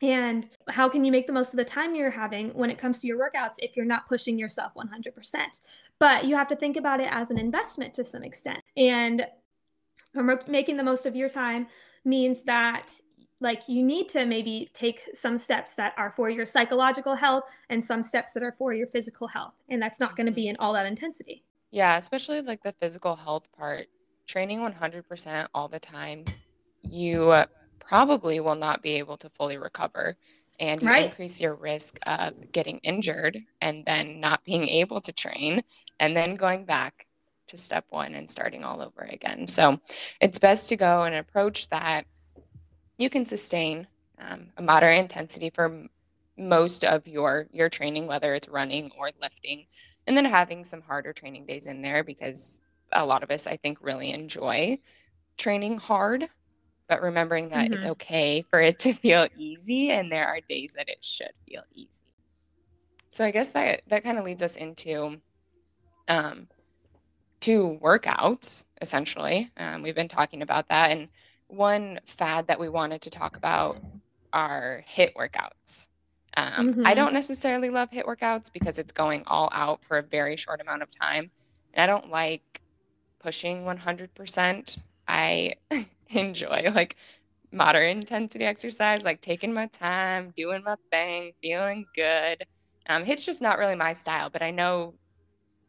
And 0.00 0.48
how 0.68 0.88
can 0.88 1.04
you 1.04 1.12
make 1.12 1.28
the 1.28 1.32
most 1.32 1.52
of 1.52 1.58
the 1.58 1.64
time 1.64 1.94
you're 1.94 2.10
having 2.10 2.50
when 2.50 2.70
it 2.70 2.78
comes 2.78 2.98
to 3.00 3.06
your 3.06 3.18
workouts 3.18 3.54
if 3.58 3.76
you're 3.76 3.86
not 3.86 4.08
pushing 4.08 4.36
yourself 4.38 4.72
100%? 4.74 5.60
But 6.00 6.24
you 6.24 6.34
have 6.34 6.48
to 6.48 6.56
think 6.56 6.76
about 6.76 7.00
it 7.00 7.08
as 7.10 7.30
an 7.30 7.38
investment 7.38 7.94
to 7.94 8.04
some 8.04 8.24
extent. 8.24 8.60
And 8.76 9.26
making 10.48 10.76
the 10.76 10.82
most 10.82 11.06
of 11.06 11.14
your 11.14 11.28
time 11.28 11.68
means 12.04 12.42
that 12.44 12.88
like 13.42 13.62
you 13.68 13.82
need 13.82 14.08
to 14.08 14.24
maybe 14.24 14.70
take 14.72 15.00
some 15.14 15.36
steps 15.36 15.74
that 15.74 15.92
are 15.96 16.10
for 16.10 16.30
your 16.30 16.46
psychological 16.46 17.14
health 17.14 17.44
and 17.68 17.84
some 17.84 18.02
steps 18.02 18.32
that 18.32 18.42
are 18.42 18.52
for 18.52 18.72
your 18.72 18.86
physical 18.86 19.28
health 19.28 19.54
and 19.68 19.82
that's 19.82 20.00
not 20.00 20.16
going 20.16 20.26
to 20.26 20.32
be 20.32 20.42
mm-hmm. 20.42 20.50
in 20.50 20.56
all 20.56 20.72
that 20.72 20.86
intensity. 20.86 21.44
Yeah 21.70 21.96
especially 21.96 22.40
like 22.40 22.62
the 22.62 22.74
physical 22.80 23.16
health 23.16 23.44
part 23.56 23.88
training 24.26 24.60
100% 24.60 25.48
all 25.52 25.68
the 25.68 25.80
time 25.80 26.24
you 26.82 27.44
probably 27.80 28.40
will 28.40 28.54
not 28.54 28.82
be 28.82 28.92
able 28.92 29.16
to 29.16 29.28
fully 29.30 29.58
recover 29.58 30.16
and 30.60 30.80
you 30.80 30.88
right. 30.88 31.06
increase 31.06 31.40
your 31.40 31.54
risk 31.54 31.98
of 32.06 32.52
getting 32.52 32.78
injured 32.78 33.38
and 33.60 33.84
then 33.84 34.20
not 34.20 34.44
being 34.44 34.68
able 34.68 35.00
to 35.00 35.12
train 35.12 35.62
and 35.98 36.16
then 36.16 36.36
going 36.36 36.64
back 36.64 37.06
to 37.48 37.58
step 37.58 37.84
one 37.90 38.14
and 38.14 38.30
starting 38.30 38.64
all 38.64 38.80
over 38.80 39.02
again. 39.02 39.46
So 39.46 39.80
it's 40.20 40.38
best 40.38 40.68
to 40.68 40.76
go 40.76 41.02
and 41.02 41.14
approach 41.14 41.68
that 41.68 42.06
you 42.98 43.10
can 43.10 43.26
sustain 43.26 43.86
um, 44.18 44.48
a 44.56 44.62
moderate 44.62 44.98
intensity 44.98 45.50
for 45.50 45.86
most 46.36 46.84
of 46.84 47.06
your 47.06 47.46
your 47.52 47.68
training, 47.68 48.06
whether 48.06 48.34
it's 48.34 48.48
running 48.48 48.90
or 48.98 49.10
lifting, 49.20 49.66
and 50.06 50.16
then 50.16 50.24
having 50.24 50.64
some 50.64 50.80
harder 50.80 51.12
training 51.12 51.46
days 51.46 51.66
in 51.66 51.82
there 51.82 52.02
because 52.04 52.60
a 52.92 53.04
lot 53.04 53.22
of 53.22 53.30
us, 53.30 53.46
I 53.46 53.56
think, 53.56 53.78
really 53.80 54.12
enjoy 54.12 54.78
training 55.36 55.78
hard. 55.78 56.28
But 56.88 57.00
remembering 57.00 57.48
that 57.50 57.66
mm-hmm. 57.66 57.74
it's 57.74 57.86
okay 57.86 58.42
for 58.42 58.60
it 58.60 58.78
to 58.80 58.92
feel 58.92 59.26
easy, 59.36 59.90
and 59.90 60.10
there 60.10 60.26
are 60.26 60.40
days 60.40 60.74
that 60.74 60.88
it 60.88 61.02
should 61.02 61.32
feel 61.48 61.62
easy. 61.74 62.02
So 63.10 63.24
I 63.24 63.30
guess 63.30 63.50
that 63.50 63.82
that 63.88 64.02
kind 64.02 64.18
of 64.18 64.24
leads 64.24 64.42
us 64.42 64.56
into 64.56 65.20
um, 66.08 66.48
two 67.40 67.78
workouts 67.82 68.64
essentially. 68.80 69.50
Um, 69.56 69.82
we've 69.82 69.94
been 69.94 70.08
talking 70.08 70.42
about 70.42 70.68
that, 70.68 70.90
and 70.90 71.08
one 71.52 72.00
fad 72.04 72.46
that 72.46 72.58
we 72.58 72.68
wanted 72.68 73.02
to 73.02 73.10
talk 73.10 73.36
about 73.36 73.76
are 74.32 74.82
HIIT 74.88 75.14
workouts. 75.14 75.86
Um, 76.36 76.72
mm-hmm. 76.72 76.86
I 76.86 76.94
don't 76.94 77.12
necessarily 77.12 77.68
love 77.68 77.90
HIIT 77.90 78.04
workouts 78.04 78.50
because 78.50 78.78
it's 78.78 78.92
going 78.92 79.22
all 79.26 79.50
out 79.52 79.84
for 79.84 79.98
a 79.98 80.02
very 80.02 80.36
short 80.36 80.60
amount 80.62 80.82
of 80.82 80.88
time. 80.98 81.30
And 81.74 81.82
I 81.82 81.92
don't 81.92 82.10
like 82.10 82.62
pushing 83.18 83.64
100%. 83.64 84.78
I 85.08 85.52
enjoy 86.08 86.70
like 86.74 86.96
moderate 87.52 87.96
intensity 87.96 88.44
exercise, 88.44 89.02
like 89.02 89.20
taking 89.20 89.52
my 89.52 89.66
time, 89.66 90.32
doing 90.34 90.62
my 90.64 90.76
thing, 90.90 91.32
feeling 91.42 91.84
good. 91.94 92.46
Um, 92.88 93.04
HIIT's 93.04 93.26
just 93.26 93.42
not 93.42 93.58
really 93.58 93.76
my 93.76 93.92
style, 93.92 94.30
but 94.30 94.42
I 94.42 94.50
know, 94.50 94.94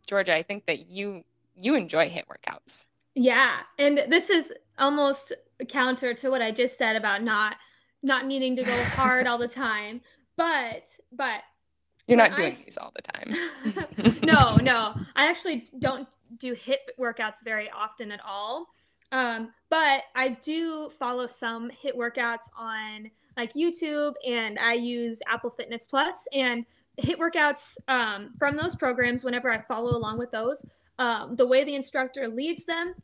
Georgia, 0.08 0.36
I 0.36 0.44
think 0.44 0.66
that 0.68 0.88
you 0.88 1.24
you 1.56 1.76
enjoy 1.76 2.10
HIIT 2.10 2.24
workouts. 2.26 2.86
Yeah, 3.16 3.58
and 3.78 4.06
this 4.10 4.30
is 4.30 4.52
almost 4.80 5.34
counter 5.66 6.14
to 6.14 6.30
what 6.30 6.42
I 6.42 6.52
just 6.52 6.78
said 6.78 6.96
about 6.96 7.24
not 7.24 7.56
not 8.02 8.26
needing 8.26 8.56
to 8.58 8.64
go 8.64 8.84
hard 8.84 9.28
all 9.28 9.38
the 9.38 9.48
time. 9.48 10.02
But 10.36 10.90
but 11.12 11.42
you're 12.08 12.18
not 12.18 12.36
doing 12.36 12.54
I, 12.54 12.64
these 12.66 12.78
all 12.78 12.94
the 12.96 13.02
time. 13.02 14.20
no, 14.24 14.58
no. 14.58 14.94
I 15.16 15.30
actually 15.30 15.68
don't 15.80 16.08
do 16.38 16.54
HIIT 16.54 17.00
workouts 17.00 17.44
very 17.44 17.70
often 17.70 18.12
at 18.12 18.20
all. 18.28 18.68
Um, 19.12 19.54
but 19.70 20.04
I 20.16 20.30
do 20.30 20.90
follow 20.90 21.28
some 21.28 21.70
HIIT 21.70 21.96
workouts 21.96 22.50
on 22.58 23.10
like 23.38 23.54
YouTube 23.54 24.14
and 24.28 24.60
I 24.60 24.74
use 24.74 25.22
Apple 25.32 25.50
Fitness 25.50 25.86
Plus 25.86 26.28
and 26.34 26.66
HIIT 27.02 27.18
workouts 27.18 27.78
um, 27.88 28.32
from 28.38 28.58
those 28.58 28.76
programs 28.76 29.24
whenever 29.24 29.52
I 29.52 29.62
follow 29.62 29.96
along 29.96 30.18
with 30.18 30.32
those. 30.32 30.66
Um, 31.00 31.36
the 31.36 31.48
way 31.48 31.64
the 31.64 31.76
instructor 31.76 32.28
leads 32.28 32.66
them, 32.66 32.96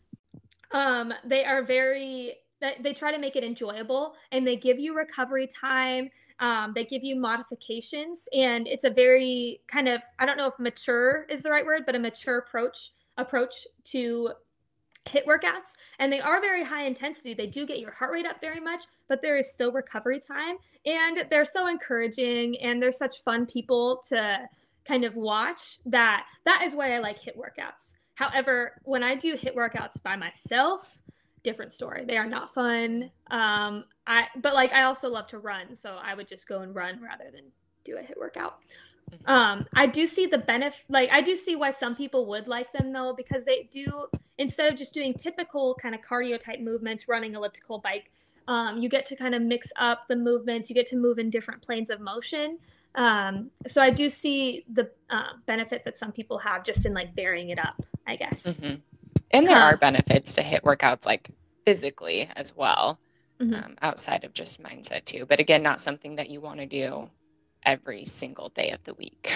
um, 0.71 1.13
they 1.25 1.45
are 1.45 1.63
very 1.63 2.35
they 2.59 2.93
try 2.93 3.11
to 3.11 3.17
make 3.17 3.35
it 3.35 3.43
enjoyable 3.43 4.13
and 4.31 4.45
they 4.45 4.55
give 4.55 4.79
you 4.79 4.95
recovery 4.95 5.47
time 5.47 6.09
um, 6.39 6.71
they 6.73 6.85
give 6.85 7.03
you 7.03 7.15
modifications 7.15 8.29
and 8.33 8.67
it's 8.67 8.85
a 8.85 8.89
very 8.89 9.61
kind 9.67 9.87
of 9.87 10.01
i 10.19 10.25
don't 10.25 10.37
know 10.37 10.47
if 10.47 10.57
mature 10.59 11.25
is 11.29 11.43
the 11.43 11.49
right 11.49 11.65
word 11.65 11.83
but 11.85 11.95
a 11.95 11.99
mature 11.99 12.37
approach 12.37 12.91
approach 13.17 13.67
to 13.83 14.29
HIIT 15.05 15.25
workouts 15.25 15.73
and 15.97 16.11
they 16.11 16.19
are 16.19 16.41
very 16.41 16.63
high 16.63 16.85
intensity. 16.85 17.33
They 17.33 17.47
do 17.47 17.65
get 17.65 17.79
your 17.79 17.91
heart 17.91 18.11
rate 18.11 18.25
up 18.25 18.41
very 18.41 18.59
much 18.59 18.83
but 19.07 19.21
there 19.21 19.37
is 19.37 19.51
still 19.51 19.71
recovery 19.71 20.19
time 20.19 20.57
and 20.85 21.25
they're 21.29 21.45
so 21.45 21.67
encouraging 21.67 22.57
and 22.59 22.81
they're 22.81 22.91
such 22.91 23.23
fun 23.23 23.45
people 23.45 24.03
to 24.09 24.47
kind 24.85 25.03
of 25.03 25.15
watch 25.15 25.79
that 25.85 26.25
that 26.45 26.63
is 26.65 26.75
why 26.75 26.95
i 26.95 26.99
like 26.99 27.19
HIIT 27.19 27.37
workouts. 27.37 27.95
However 28.15 28.79
when 28.83 29.03
i 29.03 29.15
do 29.15 29.35
HIIT 29.35 29.55
workouts 29.55 30.01
by 30.01 30.15
myself 30.15 31.01
different 31.43 31.74
story. 31.74 32.05
They 32.05 32.17
are 32.17 32.27
not 32.27 32.53
fun. 32.53 33.12
Um, 33.31 33.86
I 34.08 34.27
but 34.38 34.53
like 34.53 34.74
I 34.74 34.84
also 34.84 35.10
love 35.10 35.27
to 35.27 35.39
run, 35.39 35.75
so 35.75 35.98
I 36.01 36.13
would 36.13 36.27
just 36.27 36.48
go 36.48 36.62
and 36.62 36.74
run 36.74 37.01
rather 37.01 37.31
than 37.31 37.43
do 37.86 37.98
a 37.98 38.01
HIIT 38.01 38.19
workout. 38.19 38.60
Mm-hmm. 39.12 39.31
Um, 39.31 39.65
I 39.74 39.88
do 39.88 40.05
see 40.08 40.25
the 40.25 40.38
benefit. 40.38 40.86
Like 40.89 41.10
I 41.12 41.22
do 41.22 41.36
see 41.36 41.55
why 41.55 41.72
some 41.72 41.96
people 41.96 42.25
would 42.27 42.48
like 42.48 42.72
them 42.74 42.91
though, 42.93 43.13
because 43.15 43.46
they 43.46 43.69
do 43.72 44.08
instead 44.38 44.72
of 44.72 44.77
just 44.77 44.93
doing 44.93 45.13
typical 45.13 45.75
kind 45.75 45.96
of 45.96 46.01
cardio 46.01 46.39
type 46.39 46.60
movements, 46.60 47.08
running 47.08 47.36
elliptical 47.36 47.79
bike. 47.79 48.12
Um, 48.48 48.79
you 48.79 48.89
get 48.89 49.05
to 49.08 49.15
kind 49.15 49.36
of 49.36 49.43
mix 49.43 49.72
up 49.75 50.08
the 50.08 50.15
movements. 50.15 50.69
You 50.69 50.74
get 50.74 50.88
to 50.88 50.96
move 50.96 51.19
in 51.19 51.29
different 51.29 51.62
planes 51.62 51.91
of 51.91 52.00
motion. 52.00 52.58
Um, 52.96 53.51
so 53.67 53.81
I 53.81 53.91
do 53.91 54.10
see 54.10 54.65
the 54.74 54.89
uh, 55.12 55.34
benefit 55.46 55.84
that 55.86 56.00
some 56.00 56.12
people 56.12 56.39
have 56.39 56.63
just 56.63 56.86
in 56.86 56.93
like 56.93 57.13
varying 57.15 57.50
it 57.50 57.60
up. 57.60 57.79
I 58.08 58.15
guess. 58.15 58.58
Mm-hmm. 58.58 58.75
And 59.31 59.48
there 59.48 59.57
are 59.57 59.77
benefits 59.77 60.33
to 60.36 60.41
HIIT 60.41 60.62
workouts 60.62 61.05
like 61.05 61.29
physically 61.65 62.29
as 62.36 62.55
well, 62.55 63.00
mm-hmm. 63.39 63.53
um, 63.53 63.75
outside 63.81 64.24
of 64.24 64.33
just 64.33 64.62
mindset 64.62 65.05
too. 65.05 65.25
But 65.27 65.39
again, 65.39 65.62
not 65.62 65.81
something 65.81 66.15
that 66.15 66.29
you 66.29 66.41
want 66.41 66.59
to 66.59 66.65
do 66.65 67.09
every 67.63 68.05
single 68.05 68.50
day 68.50 68.71
of 68.71 68.83
the 68.83 68.93
week. 68.95 69.31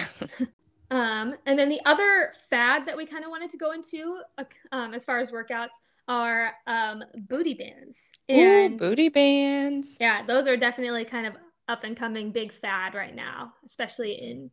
um, 0.90 1.34
and 1.46 1.58
then 1.58 1.68
the 1.68 1.80
other 1.84 2.32
fad 2.50 2.86
that 2.86 2.96
we 2.96 3.06
kind 3.06 3.24
of 3.24 3.30
wanted 3.30 3.50
to 3.50 3.56
go 3.56 3.72
into 3.72 4.20
uh, 4.38 4.44
um, 4.72 4.94
as 4.94 5.04
far 5.04 5.20
as 5.20 5.30
workouts 5.30 5.74
are 6.08 6.52
um, 6.66 7.04
booty 7.28 7.54
bands. 7.54 8.10
And 8.28 8.74
Ooh, 8.74 8.78
booty 8.78 9.08
bands. 9.08 9.96
Yeah, 10.00 10.24
those 10.24 10.46
are 10.46 10.56
definitely 10.56 11.04
kind 11.04 11.26
of 11.26 11.34
up 11.68 11.84
and 11.84 11.96
coming 11.96 12.30
big 12.30 12.52
fad 12.52 12.94
right 12.94 13.14
now, 13.14 13.54
especially 13.64 14.12
in 14.12 14.50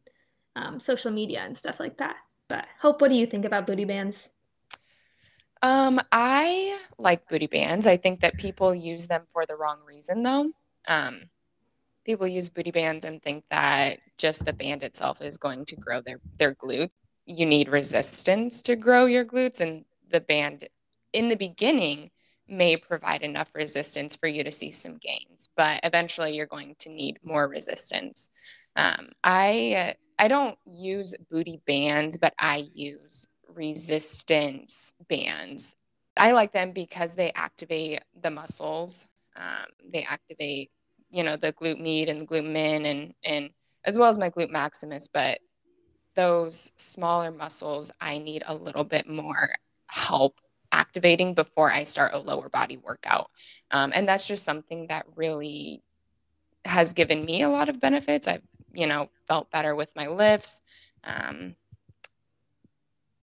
um, 0.55 0.79
social 0.79 1.12
media 1.12 1.41
and 1.41 1.57
stuff 1.57 1.79
like 1.79 1.98
that. 1.98 2.17
But 2.48 2.65
Hope, 2.79 3.01
what 3.01 3.10
do 3.10 3.15
you 3.15 3.25
think 3.25 3.45
about 3.45 3.67
booty 3.67 3.86
bands? 3.86 4.29
Um, 5.61 6.01
I 6.11 6.79
like 6.97 7.27
booty 7.27 7.47
bands. 7.47 7.85
I 7.85 7.97
think 7.97 8.21
that 8.21 8.37
people 8.37 8.73
use 8.73 9.07
them 9.07 9.23
for 9.29 9.45
the 9.45 9.55
wrong 9.55 9.79
reason, 9.85 10.23
though. 10.23 10.51
Um, 10.87 11.29
people 12.05 12.27
use 12.27 12.49
booty 12.49 12.71
bands 12.71 13.05
and 13.05 13.21
think 13.21 13.43
that 13.51 13.99
just 14.17 14.45
the 14.45 14.53
band 14.53 14.83
itself 14.83 15.21
is 15.21 15.37
going 15.37 15.65
to 15.65 15.75
grow 15.75 16.01
their 16.01 16.19
their 16.37 16.55
glutes. 16.55 16.91
You 17.25 17.45
need 17.45 17.69
resistance 17.69 18.61
to 18.63 18.75
grow 18.75 19.05
your 19.05 19.25
glutes, 19.25 19.61
and 19.61 19.85
the 20.09 20.21
band 20.21 20.67
in 21.13 21.27
the 21.27 21.35
beginning 21.35 22.09
may 22.47 22.75
provide 22.75 23.21
enough 23.21 23.49
resistance 23.55 24.15
for 24.15 24.27
you 24.27 24.43
to 24.43 24.51
see 24.51 24.71
some 24.71 24.97
gains, 24.97 25.49
but 25.55 25.79
eventually 25.83 26.35
you're 26.35 26.47
going 26.47 26.75
to 26.79 26.89
need 26.89 27.19
more 27.23 27.47
resistance. 27.47 28.29
Um, 28.75 29.09
I 29.23 29.95
I 30.19 30.27
don't 30.27 30.57
use 30.65 31.15
booty 31.29 31.61
bands, 31.65 32.17
but 32.17 32.33
I 32.39 32.65
use 32.73 33.27
resistance 33.55 34.93
bands. 35.10 35.75
I 36.17 36.31
like 36.31 36.51
them 36.51 36.72
because 36.72 37.15
they 37.15 37.31
activate 37.34 38.01
the 38.22 38.31
muscles. 38.31 39.05
Um, 39.36 39.67
they 39.91 40.03
activate, 40.03 40.72
you 41.10 41.24
know, 41.24 41.38
the 41.38 41.53
glute 41.53 41.79
med 41.79 42.10
and 42.10 42.22
the 42.22 42.25
glute 42.25 42.50
min 42.50 42.86
and 42.86 43.13
and 43.24 43.50
as 43.86 43.98
well 43.98 44.10
as 44.10 44.20
my 44.20 44.29
glute 44.29 44.50
maximus. 44.50 45.08
But 45.08 45.39
those 46.15 46.72
smaller 46.77 47.31
muscles, 47.31 47.91
I 48.01 48.17
need 48.17 48.43
a 48.46 48.55
little 48.55 48.84
bit 48.84 49.08
more 49.08 49.55
help 49.88 50.39
activating 50.72 51.34
before 51.34 51.72
I 51.72 51.84
start 51.84 52.13
a 52.13 52.20
lower 52.20 52.50
body 52.50 52.77
workout. 52.77 53.29
Um, 53.72 53.91
and 53.93 54.08
that's 54.08 54.27
just 54.27 54.43
something 54.43 54.88
that 54.88 55.05
really 55.15 55.81
has 56.65 56.93
given 56.93 57.25
me 57.25 57.41
a 57.41 57.50
lot 57.50 57.70
of 57.70 57.79
benefits. 57.79 58.27
I've, 58.27 58.43
you 58.74 58.88
know, 58.88 59.10
felt 59.27 59.51
better 59.51 59.75
with 59.75 59.89
my 59.96 60.08
lifts. 60.08 60.62
Um, 61.03 61.55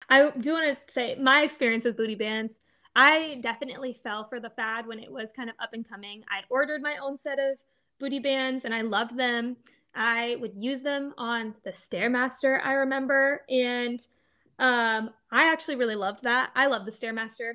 I 0.08 0.30
do 0.30 0.52
want 0.52 0.78
to 0.86 0.92
say 0.92 1.16
my 1.16 1.42
experience 1.42 1.84
with 1.84 1.96
booty 1.96 2.14
bands. 2.14 2.60
I 2.94 3.38
definitely 3.42 3.92
fell 3.92 4.26
for 4.28 4.40
the 4.40 4.50
fad 4.50 4.86
when 4.86 4.98
it 4.98 5.12
was 5.12 5.32
kind 5.32 5.50
of 5.50 5.56
up 5.60 5.74
and 5.74 5.86
coming. 5.86 6.24
I 6.30 6.42
ordered 6.48 6.80
my 6.80 6.96
own 6.96 7.16
set 7.16 7.38
of 7.38 7.58
booty 7.98 8.20
bands 8.20 8.64
and 8.64 8.74
I 8.74 8.82
loved 8.82 9.16
them. 9.16 9.56
I 9.94 10.36
would 10.40 10.54
use 10.56 10.82
them 10.82 11.14
on 11.18 11.54
the 11.64 11.70
Stairmaster, 11.72 12.60
I 12.64 12.72
remember. 12.72 13.42
And 13.50 14.00
um, 14.58 15.10
I 15.30 15.50
actually 15.52 15.76
really 15.76 15.94
loved 15.94 16.22
that. 16.22 16.50
I 16.54 16.66
love 16.66 16.84
the 16.86 16.92
Stairmaster 16.92 17.52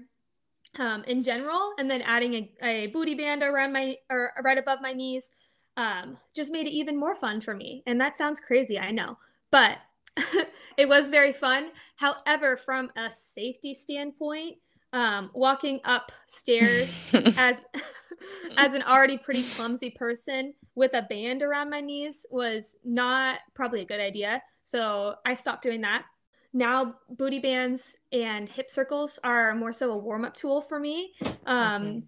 um, 0.77 1.03
in 1.05 1.23
general. 1.23 1.73
And 1.77 1.89
then 1.89 2.01
adding 2.01 2.33
a, 2.33 2.51
a 2.61 2.87
booty 2.87 3.15
band 3.15 3.43
around 3.43 3.73
my 3.73 3.97
or 4.09 4.31
right 4.43 4.57
above 4.57 4.79
my 4.81 4.93
knees 4.93 5.31
um, 5.77 6.17
just 6.35 6.51
made 6.51 6.67
it 6.67 6.71
even 6.71 6.99
more 6.99 7.15
fun 7.15 7.41
for 7.41 7.55
me. 7.55 7.83
And 7.85 7.99
that 8.01 8.17
sounds 8.17 8.39
crazy, 8.39 8.77
I 8.77 8.91
know. 8.91 9.17
But 9.51 9.77
it 10.77 10.87
was 10.87 11.09
very 11.09 11.33
fun. 11.33 11.69
However, 11.95 12.57
from 12.57 12.91
a 12.95 13.11
safety 13.11 13.73
standpoint, 13.73 14.57
um, 14.93 15.31
walking 15.33 15.79
upstairs 15.85 17.07
as 17.37 17.65
as 18.57 18.73
an 18.73 18.83
already 18.83 19.17
pretty 19.17 19.43
clumsy 19.43 19.89
person 19.89 20.53
with 20.75 20.93
a 20.93 21.01
band 21.03 21.41
around 21.41 21.69
my 21.69 21.81
knees 21.81 22.25
was 22.29 22.77
not 22.83 23.39
probably 23.53 23.81
a 23.81 23.85
good 23.85 23.99
idea. 23.99 24.41
So 24.63 25.15
I 25.25 25.33
stopped 25.33 25.63
doing 25.63 25.81
that. 25.81 26.05
Now 26.53 26.95
booty 27.09 27.39
bands 27.39 27.97
and 28.11 28.47
hip 28.47 28.69
circles 28.69 29.19
are 29.23 29.55
more 29.55 29.73
so 29.73 29.91
a 29.91 29.97
warm 29.97 30.25
up 30.25 30.35
tool 30.35 30.61
for 30.61 30.79
me. 30.79 31.13
Um, 31.45 31.83
mm-hmm. 31.83 31.99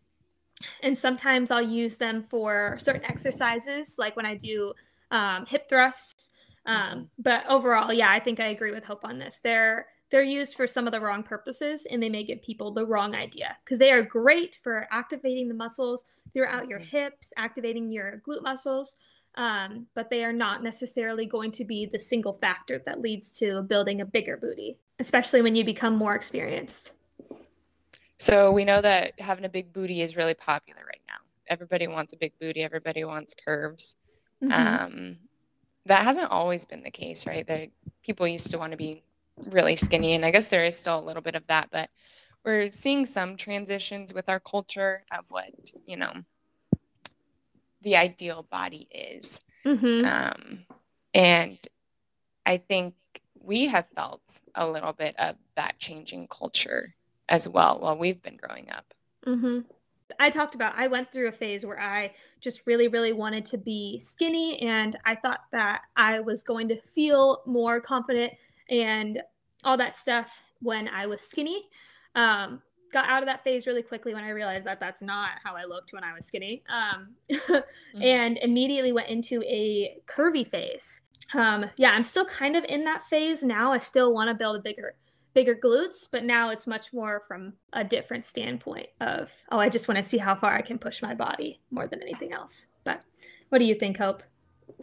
And 0.82 0.98
sometimes 0.98 1.52
I'll 1.52 1.62
use 1.62 1.98
them 1.98 2.24
for 2.24 2.78
certain 2.80 3.04
exercises, 3.06 3.96
like 3.98 4.16
when 4.16 4.26
I 4.26 4.36
do 4.36 4.74
um, 5.12 5.46
hip 5.46 5.68
thrusts. 5.68 6.32
Um, 6.66 6.78
mm-hmm. 6.78 7.02
But 7.20 7.46
overall, 7.48 7.92
yeah, 7.92 8.10
I 8.10 8.20
think 8.20 8.40
I 8.40 8.48
agree 8.48 8.72
with 8.72 8.86
Hope 8.86 9.04
on 9.04 9.20
this. 9.20 9.40
They're 9.44 9.88
they're 10.12 10.22
used 10.22 10.54
for 10.54 10.68
some 10.68 10.86
of 10.86 10.94
the 10.94 11.02
wrong 11.02 11.24
purposes 11.24 11.88
and 11.90 12.02
they 12.02 12.10
may 12.10 12.24
give 12.24 12.44
people 12.44 12.72
the 12.72 12.86
wrong 12.86 13.16
idea 13.16 13.58
because 13.66 13.80
they 13.80 13.92
are 13.92 14.04
great 14.04 14.60
for 14.62 14.88
activating 14.92 15.48
the 15.48 15.56
muscles 15.56 16.06
throughout 16.34 16.68
your 16.68 16.80
mm-hmm. 16.80 16.98
hips, 16.98 17.34
activating 17.36 17.92
your 17.92 18.22
glute 18.28 18.44
muscles, 18.44 18.96
um, 19.36 19.88
but 19.96 20.12
they 20.12 20.24
are 20.24 20.32
not 20.32 20.62
necessarily 20.62 21.26
going 21.26 21.52
to 21.54 21.66
be 21.66 21.88
the 21.88 21.98
single 21.98 22.34
factor 22.34 22.80
that 22.86 23.02
leads 23.02 23.32
to 23.40 23.64
building 23.64 24.02
a 24.02 24.06
bigger 24.06 24.38
booty, 24.38 24.78
especially 25.00 25.42
when 25.42 25.56
you 25.56 25.66
become 25.66 25.96
more 25.96 26.14
experienced. 26.14 26.92
So 28.18 28.52
we 28.52 28.66
know 28.66 28.82
that 28.82 29.20
having 29.20 29.46
a 29.46 29.50
big 29.50 29.74
booty 29.74 30.04
is 30.04 30.16
really 30.16 30.36
popular 30.36 30.82
right 30.86 31.02
now. 31.08 31.16
Everybody 31.48 31.88
wants 31.88 32.14
a 32.14 32.18
big 32.18 32.34
booty, 32.40 32.62
everybody 32.62 33.04
wants 33.04 33.36
curves. 33.44 33.96
Mm-hmm. 34.44 34.52
Um, 34.52 35.18
that 35.86 36.04
hasn't 36.04 36.32
always 36.32 36.66
been 36.66 36.84
the 36.84 36.92
case, 36.92 37.28
right? 37.28 37.46
That 37.48 37.70
people 38.04 38.28
used 38.28 38.52
to 38.52 38.58
want 38.58 38.72
to 38.72 38.78
be 38.78 39.04
really 39.38 39.76
skinny. 39.76 40.14
And 40.14 40.26
I 40.26 40.32
guess 40.32 40.50
there 40.50 40.64
is 40.64 40.78
still 40.78 41.00
a 41.00 41.02
little 41.02 41.22
bit 41.22 41.36
of 41.36 41.46
that, 41.48 41.70
but 41.72 41.90
we're 42.44 42.72
seeing 42.72 43.06
some 43.06 43.36
transitions 43.36 44.14
with 44.14 44.30
our 44.30 44.40
culture 44.40 45.04
of 45.12 45.26
what, 45.30 45.52
you 45.86 45.98
know, 45.98 46.14
the 47.82 47.98
ideal 47.98 48.46
body 48.50 48.88
is. 48.92 49.42
Mm-hmm. 49.66 50.06
Um, 50.06 50.66
and 51.14 51.58
I 52.46 52.58
think 52.58 52.96
we 53.42 53.68
have 53.68 53.86
felt 53.96 54.22
a 54.56 54.70
little 54.70 54.94
bit 54.94 55.16
of 55.20 55.36
that 55.56 55.80
changing 55.80 56.28
culture 56.28 56.96
as 57.30 57.48
well 57.48 57.80
while 57.80 57.98
we've 57.98 58.22
been 58.22 58.38
growing 58.38 58.70
up. 58.72 58.94
Mm-hmm. 59.26 59.60
I 60.20 60.30
talked 60.30 60.56
about 60.56 60.74
I 60.78 60.88
went 60.88 61.12
through 61.12 61.28
a 61.28 61.32
phase 61.32 61.66
where 61.66 61.80
I 61.80 62.14
just 62.40 62.62
really 62.66 62.88
really 62.88 63.14
wanted 63.14 63.46
to 63.46 63.58
be 63.58 64.00
skinny 64.04 64.60
and 64.62 64.98
I 65.06 65.16
thought 65.16 65.42
that 65.52 65.82
I 65.96 66.20
was 66.20 66.44
going 66.44 66.68
to 66.70 66.82
feel 66.94 67.42
more 67.46 67.80
confident 67.80 68.34
and 68.70 69.22
all 69.64 69.78
that 69.78 69.98
stuff 69.98 70.32
when 70.62 70.88
I 70.88 71.06
was 71.06 71.22
skinny. 71.22 71.64
Um, 72.16 72.62
got 72.94 73.10
out 73.10 73.24
of 73.24 73.28
that 73.28 73.44
phase 73.44 73.68
really 73.68 73.82
quickly 73.82 74.14
when 74.14 74.24
I 74.24 74.30
realized 74.30 74.66
that 74.66 74.80
that's 74.80 75.02
not 75.02 75.32
how 75.44 75.56
I 75.56 75.66
looked 75.66 75.92
when 75.92 76.04
I 76.04 76.14
was 76.14 76.26
skinny. 76.26 76.64
Um, 76.70 77.16
mm-hmm. 77.32 78.02
And 78.02 78.38
immediately 78.38 78.94
went 78.94 79.10
into 79.10 79.42
a 79.44 79.98
curvy 80.06 80.48
phase. 80.48 81.02
Um, 81.34 81.66
yeah, 81.78 81.92
I'm 81.92 82.04
still 82.04 82.26
kind 82.26 82.56
of 82.56 82.64
in 82.66 82.84
that 82.86 83.04
phase 83.10 83.44
now. 83.44 83.72
I 83.72 83.80
still 83.80 84.14
want 84.14 84.30
to 84.30 84.36
build 84.36 84.56
a 84.56 84.60
bigger, 84.60 84.96
bigger 85.34 85.56
glutes, 85.56 86.08
but 86.10 86.24
now 86.24 86.50
it's 86.50 86.68
much 86.68 86.94
more 86.94 87.24
from 87.28 87.54
a 87.74 87.84
different 87.84 88.26
standpoint 88.26 88.88
of, 89.02 89.32
oh, 89.52 89.60
I 89.60 89.70
just 89.70 89.88
want 89.88 89.98
to 89.98 90.04
see 90.04 90.18
how 90.18 90.36
far 90.36 90.54
I 90.54 90.62
can 90.62 90.78
push 90.78 91.02
my 91.02 91.16
body 91.16 91.60
more 91.72 91.88
than 91.88 92.02
anything 92.02 92.34
else. 92.34 92.68
But 92.84 93.02
what 93.50 93.60
do 93.60 93.66
you 93.66 93.76
think, 93.76 93.98
Hope? 93.98 94.24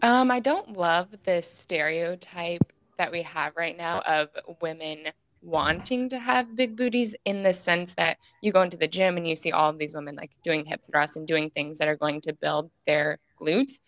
Um, 0.03 0.31
I 0.31 0.41
don't 0.41 0.77
love 0.77 1.09
this 1.25 1.51
stereotype 1.51 2.73
that 2.99 3.13
we 3.13 3.23
have 3.23 3.57
right 3.57 3.77
now 3.77 4.01
of 4.01 4.29
women 4.61 5.07
wanting 5.43 6.09
to 6.11 6.19
have 6.19 6.55
big 6.55 6.77
booties 6.77 7.15
in 7.25 7.43
the 7.43 7.55
sense 7.55 7.95
that 7.95 8.19
you 8.43 8.53
go 8.53 8.63
into 8.63 8.77
the 8.77 8.89
gym 8.89 9.17
and 9.17 9.27
you 9.27 9.35
see 9.35 9.53
all 9.53 9.71
of 9.71 9.79
these 9.79 9.95
women 9.95 10.15
like 10.15 10.31
doing 10.43 10.65
hip 10.65 10.83
thrusts 10.85 11.17
and 11.17 11.27
doing 11.27 11.49
things 11.51 11.79
that 11.79 11.89
are 11.89 11.97
going 11.97 12.21
to 12.21 12.33
build 12.35 12.71
their 12.87 13.19
glutes. 13.41 13.81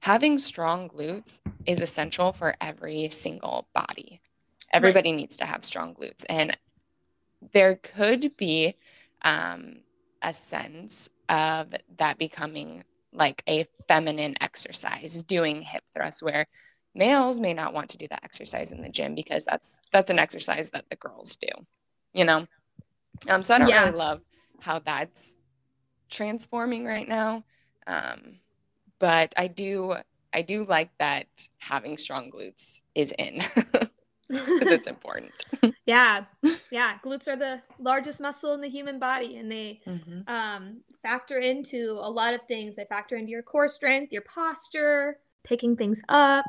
Having 0.00 0.38
strong 0.38 0.88
glutes 0.88 1.40
is 1.64 1.80
essential 1.80 2.32
for 2.32 2.54
every 2.60 3.08
single 3.10 3.68
body. 3.74 4.20
Everybody 4.72 5.10
right. 5.10 5.16
needs 5.16 5.36
to 5.38 5.46
have 5.46 5.64
strong 5.64 5.94
glutes. 5.94 6.24
And 6.28 6.56
there 7.52 7.76
could 7.76 8.36
be 8.36 8.76
um, 9.22 9.78
a 10.22 10.34
sense 10.34 11.08
of 11.28 11.74
that 11.98 12.18
becoming 12.18 12.84
like 13.12 13.42
a 13.48 13.66
feminine 13.88 14.34
exercise, 14.40 15.22
doing 15.22 15.62
hip 15.62 15.84
thrusts, 15.94 16.22
where 16.22 16.46
males 16.96 17.38
may 17.38 17.52
not 17.52 17.74
want 17.74 17.90
to 17.90 17.98
do 17.98 18.08
that 18.08 18.24
exercise 18.24 18.72
in 18.72 18.82
the 18.82 18.88
gym 18.88 19.14
because 19.14 19.44
that's 19.44 19.78
that's 19.92 20.10
an 20.10 20.18
exercise 20.18 20.70
that 20.70 20.86
the 20.88 20.96
girls 20.96 21.36
do 21.36 21.48
you 22.14 22.24
know 22.24 22.46
um 23.28 23.42
so 23.42 23.54
i 23.54 23.58
don't 23.58 23.68
yeah. 23.68 23.84
really 23.84 23.96
love 23.96 24.20
how 24.60 24.78
that's 24.80 25.36
transforming 26.08 26.84
right 26.84 27.08
now 27.08 27.44
um 27.86 28.38
but 28.98 29.32
i 29.36 29.46
do 29.46 29.94
i 30.32 30.40
do 30.40 30.64
like 30.64 30.90
that 30.98 31.26
having 31.58 31.98
strong 31.98 32.30
glutes 32.30 32.80
is 32.94 33.12
in 33.18 33.42
because 34.28 34.68
it's 34.68 34.86
important 34.86 35.30
yeah 35.86 36.24
yeah 36.70 36.94
glutes 37.04 37.28
are 37.28 37.36
the 37.36 37.60
largest 37.78 38.20
muscle 38.20 38.54
in 38.54 38.60
the 38.60 38.68
human 38.68 38.98
body 38.98 39.36
and 39.36 39.50
they 39.50 39.80
mm-hmm. 39.86 40.20
um, 40.26 40.80
factor 41.02 41.38
into 41.38 41.92
a 42.00 42.10
lot 42.10 42.34
of 42.34 42.40
things 42.48 42.76
they 42.76 42.84
factor 42.86 43.16
into 43.16 43.30
your 43.30 43.42
core 43.42 43.68
strength 43.68 44.12
your 44.12 44.22
posture 44.22 45.18
picking 45.44 45.76
things 45.76 46.02
up 46.08 46.44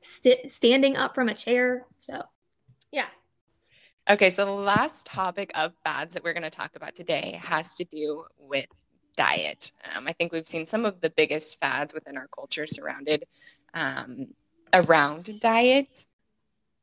st- 0.00 0.50
standing 0.50 0.96
up 0.96 1.14
from 1.14 1.28
a 1.28 1.34
chair. 1.34 1.86
So, 1.98 2.22
yeah. 2.92 3.06
Okay, 4.10 4.30
so 4.30 4.44
the 4.44 4.50
last 4.50 5.06
topic 5.06 5.50
of 5.54 5.72
fads 5.84 6.14
that 6.14 6.24
we're 6.24 6.32
going 6.32 6.42
to 6.42 6.50
talk 6.50 6.76
about 6.76 6.94
today 6.94 7.38
has 7.42 7.74
to 7.74 7.84
do 7.84 8.24
with 8.38 8.66
diet. 9.16 9.72
Um, 9.94 10.06
I 10.06 10.12
think 10.12 10.32
we've 10.32 10.48
seen 10.48 10.64
some 10.64 10.86
of 10.86 11.00
the 11.00 11.10
biggest 11.10 11.60
fads 11.60 11.92
within 11.92 12.16
our 12.16 12.28
culture 12.28 12.66
surrounded 12.66 13.24
um, 13.74 14.28
around 14.72 15.40
diet. 15.40 16.06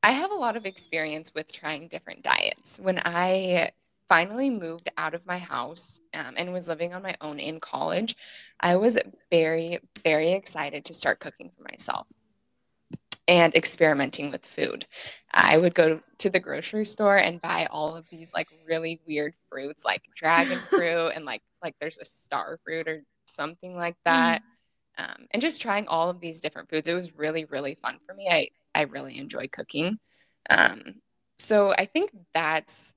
I 0.06 0.12
have 0.12 0.30
a 0.30 0.36
lot 0.36 0.56
of 0.56 0.68
experience 0.68 1.34
with 1.34 1.52
trying 1.52 1.88
different 1.88 2.22
diets. 2.22 2.80
When 2.80 3.02
I 3.04 3.72
finally 4.08 4.52
moved 4.52 4.88
out 5.00 5.16
of 5.16 5.26
my 5.26 5.40
house 5.40 6.00
um, 6.14 6.36
and 6.38 6.54
was 6.54 6.68
living 6.68 6.94
on 6.94 7.02
my 7.02 7.16
own 7.22 7.40
in 7.40 7.60
college, 7.60 8.16
I 8.60 8.76
was 8.76 9.00
very, 9.32 9.80
very 10.04 10.34
excited 10.34 10.86
to 10.86 10.94
start 10.94 11.20
cooking 11.20 11.50
for 11.58 11.64
myself 11.64 12.06
and 13.28 13.56
experimenting 13.56 14.30
with 14.30 14.46
food. 14.46 14.86
I 15.34 15.58
would 15.58 15.74
go 15.74 16.00
to 16.20 16.30
the 16.30 16.40
grocery 16.40 16.86
store 16.86 17.18
and 17.18 17.42
buy 17.42 17.68
all 17.72 17.96
of 17.96 18.08
these 18.12 18.32
like 18.32 18.48
really 18.68 19.02
weird 19.08 19.34
fruits 19.50 19.84
like 19.84 20.04
dragon 20.16 20.60
fruit 20.70 21.14
and 21.16 21.26
like 21.26 21.42
like 21.64 21.74
there's 21.82 21.98
a 21.98 22.06
star 22.06 22.60
fruit 22.64 22.88
or 22.88 23.02
something 23.26 23.76
like 23.76 23.98
that. 24.06 24.44
Mm. 25.00 25.04
Um, 25.04 25.28
and 25.32 25.42
just 25.42 25.62
trying 25.62 25.88
all 25.88 26.12
of 26.12 26.20
these 26.20 26.42
different 26.42 26.70
foods. 26.70 26.88
It 26.88 26.94
was 26.94 27.18
really, 27.18 27.46
really 27.46 27.74
fun 27.74 27.98
for 28.06 28.14
me. 28.14 28.30
I, 28.30 28.50
I 28.76 28.82
really 28.82 29.18
enjoy 29.18 29.48
cooking. 29.48 29.98
Um, 30.50 30.96
so 31.38 31.74
I 31.74 31.86
think 31.86 32.12
that's 32.34 32.94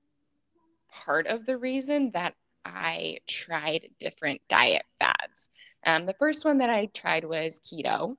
part 0.91 1.27
of 1.27 1.45
the 1.45 1.57
reason 1.57 2.11
that 2.11 2.35
I 2.65 3.19
tried 3.27 3.89
different 3.99 4.41
diet 4.49 4.85
fads. 4.99 5.49
Um, 5.85 6.05
the 6.05 6.13
first 6.13 6.45
one 6.45 6.59
that 6.59 6.69
I 6.69 6.87
tried 6.87 7.25
was 7.25 7.59
keto. 7.59 8.15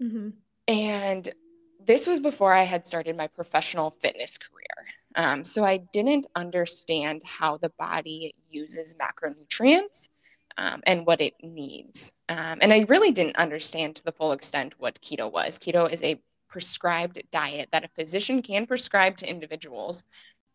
Mm-hmm. 0.00 0.30
And 0.68 1.32
this 1.84 2.06
was 2.06 2.20
before 2.20 2.54
I 2.54 2.62
had 2.62 2.86
started 2.86 3.16
my 3.16 3.26
professional 3.26 3.90
fitness 3.90 4.38
career. 4.38 4.64
Um, 5.16 5.44
so 5.44 5.64
I 5.64 5.78
didn't 5.92 6.26
understand 6.34 7.22
how 7.24 7.58
the 7.58 7.72
body 7.78 8.34
uses 8.50 8.94
macronutrients 8.94 10.08
um, 10.56 10.82
and 10.86 11.06
what 11.06 11.20
it 11.20 11.34
needs. 11.42 12.12
Um, 12.28 12.58
and 12.62 12.72
I 12.72 12.86
really 12.88 13.10
didn't 13.10 13.36
understand 13.36 13.96
to 13.96 14.04
the 14.04 14.12
full 14.12 14.32
extent 14.32 14.74
what 14.78 15.00
keto 15.00 15.30
was. 15.30 15.58
Keto 15.58 15.90
is 15.90 16.02
a 16.02 16.20
prescribed 16.54 17.20
diet 17.32 17.68
that 17.72 17.82
a 17.82 17.88
physician 17.88 18.40
can 18.40 18.64
prescribe 18.64 19.16
to 19.16 19.28
individuals. 19.28 20.04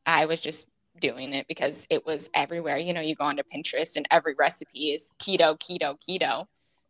I 0.05 0.27
was 0.27 0.39
just 0.39 0.69
doing 1.01 1.33
it 1.33 1.45
because 1.49 1.85
it 1.89 2.05
was 2.05 2.29
everywhere. 2.33 2.77
You 2.77 2.93
know, 2.93 3.01
you 3.01 3.15
go 3.15 3.25
onto 3.25 3.43
Pinterest 3.53 3.97
and 3.97 4.07
every 4.09 4.33
recipe 4.33 4.91
is 4.93 5.11
keto, 5.19 5.59
keto, 5.59 5.97
keto. 5.99 6.45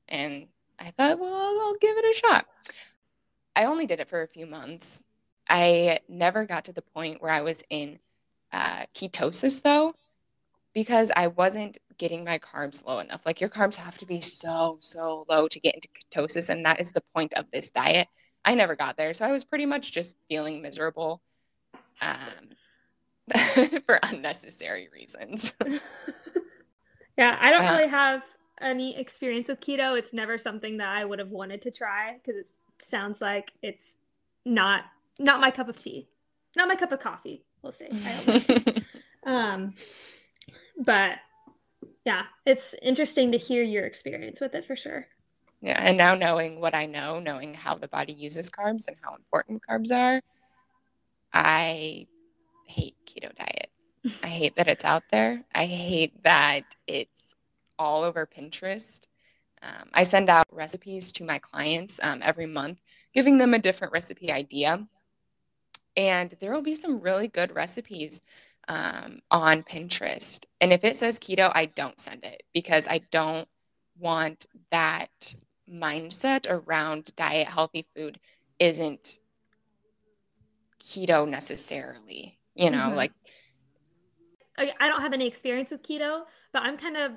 And 0.08 0.46
I 0.78 0.92
thought, 0.92 1.18
well, 1.18 1.60
I'll 1.60 1.74
give 1.82 1.98
it 1.98 2.06
a 2.06 2.20
shot. 2.20 2.46
I 3.56 3.66
only 3.66 3.88
did 3.88 4.00
it 4.00 4.10
for 4.10 4.22
a 4.22 4.28
few 4.28 4.46
months. 4.46 5.02
I 5.50 6.02
never 6.08 6.46
got 6.46 6.66
to 6.66 6.72
the 6.72 6.84
point 6.84 7.20
where 7.20 7.32
I 7.32 7.42
was 7.42 7.64
in 7.72 7.98
uh, 8.54 8.84
ketosis 8.94 9.64
though, 9.64 9.92
because 10.76 11.10
I 11.16 11.26
wasn't 11.26 11.80
getting 11.98 12.24
my 12.24 12.38
carbs 12.38 12.86
low 12.86 13.00
enough. 13.00 13.26
Like 13.26 13.42
your 13.42 13.50
carbs 13.50 13.74
have 13.78 13.98
to 13.98 14.06
be 14.06 14.22
so, 14.22 14.78
so 14.82 15.26
low 15.28 15.48
to 15.48 15.60
get 15.60 15.74
into 15.74 15.88
ketosis. 15.88 16.52
And 16.52 16.64
that 16.68 16.80
is 16.80 16.92
the 16.92 17.02
point 17.16 17.34
of 17.34 17.46
this 17.52 17.72
diet. 17.72 18.08
I 18.46 18.56
never 18.56 18.76
got 18.76 18.98
there. 18.98 19.14
So 19.14 19.26
I 19.26 19.32
was 19.32 19.44
pretty 19.44 19.66
much 19.66 19.92
just 19.92 20.16
feeling 20.28 20.62
miserable 20.62 21.22
um, 22.02 22.50
for 23.86 24.00
unnecessary 24.04 24.90
reasons. 24.94 25.54
yeah, 27.18 27.38
I 27.42 27.52
don't 27.52 27.66
uh, 27.66 27.78
really 27.78 27.90
have 27.90 28.24
any 28.62 28.98
experience 28.98 29.50
with 29.50 29.60
keto. 29.60 29.98
It's 29.98 30.14
never 30.14 30.38
something 30.38 30.78
that 30.78 30.90
I 30.90 31.06
would 31.06 31.20
have 31.20 31.30
wanted 31.30 31.62
to 31.64 31.72
try 31.72 32.18
because 32.24 32.48
it 32.48 32.48
sounds 32.80 33.22
like 33.22 33.54
it's 33.62 33.96
not 34.46 34.86
not 35.18 35.42
my 35.42 35.52
cup 35.52 35.68
of 35.68 35.76
tea, 35.76 36.08
not 36.56 36.68
my 36.68 36.76
cup 36.76 36.92
of 36.92 37.00
coffee. 37.00 37.44
We'll 37.62 37.74
say. 37.74 37.90
um, 39.26 39.74
but 40.78 41.18
yeah, 42.06 42.24
it's 42.46 42.74
interesting 42.82 43.34
to 43.34 43.38
hear 43.38 43.64
your 43.64 43.86
experience 43.86 44.40
with 44.40 44.56
it 44.56 44.66
for 44.66 44.76
sure. 44.76 45.08
Yeah, 45.62 45.80
and 45.82 45.98
now 45.98 46.16
knowing 46.16 46.62
what 46.62 46.74
I 46.74 46.86
know, 46.86 47.20
knowing 47.20 47.54
how 47.54 47.76
the 47.76 47.90
body 47.90 48.14
uses 48.14 48.50
carbs 48.50 48.88
and 48.88 48.96
how 49.02 49.16
important 49.16 49.62
carbs 49.70 49.92
are, 49.92 50.22
I 51.34 52.08
hate 52.66 52.96
keto 53.06 53.36
diet. 53.36 53.70
I 54.24 54.28
hate 54.28 54.56
that 54.56 54.70
it's 54.70 54.86
out 54.86 55.04
there. 55.12 55.44
I 55.54 55.66
hate 55.66 56.24
that 56.24 56.64
it's 56.88 57.36
all 57.78 58.04
over 58.04 58.26
Pinterest. 58.26 59.02
Um, 59.62 59.90
I 59.94 60.04
send 60.04 60.30
out 60.30 60.48
recipes 60.52 61.12
to 61.14 61.26
my 61.26 61.40
clients 61.40 62.00
um, 62.02 62.22
every 62.24 62.46
month, 62.46 62.80
giving 63.14 63.38
them 63.38 63.54
a 63.54 63.60
different 63.60 63.92
recipe 63.92 64.32
idea. 64.32 64.88
And 65.98 66.34
there 66.40 66.54
will 66.54 66.62
be 66.62 66.76
some 66.76 67.02
really 67.02 67.28
good 67.28 67.54
recipes 67.54 68.22
um, 68.70 69.20
on 69.32 69.64
Pinterest. 69.64 70.46
And 70.62 70.72
if 70.72 70.86
it 70.86 70.96
says 70.96 71.20
keto, 71.20 71.52
I 71.54 71.66
don't 71.66 72.00
send 72.00 72.24
it 72.24 72.44
because 72.54 72.88
I 72.88 73.02
don't 73.12 73.48
want 73.98 74.46
that 74.72 75.36
mindset 75.72 76.46
around 76.50 77.16
diet, 77.16 77.48
healthy 77.48 77.86
food 77.96 78.20
isn't 78.60 79.18
keto 80.82 81.28
necessarily, 81.28 82.40
you 82.56 82.70
know, 82.70 82.78
mm-hmm. 82.78 82.96
like. 82.96 83.12
I 84.58 84.90
don't 84.90 85.02
have 85.02 85.14
any 85.14 85.26
experience 85.26 85.72
with 85.72 85.84
keto, 85.84 86.24
but 86.52 86.64
I'm 86.64 86.78
kind 86.78 86.98
of 86.98 87.14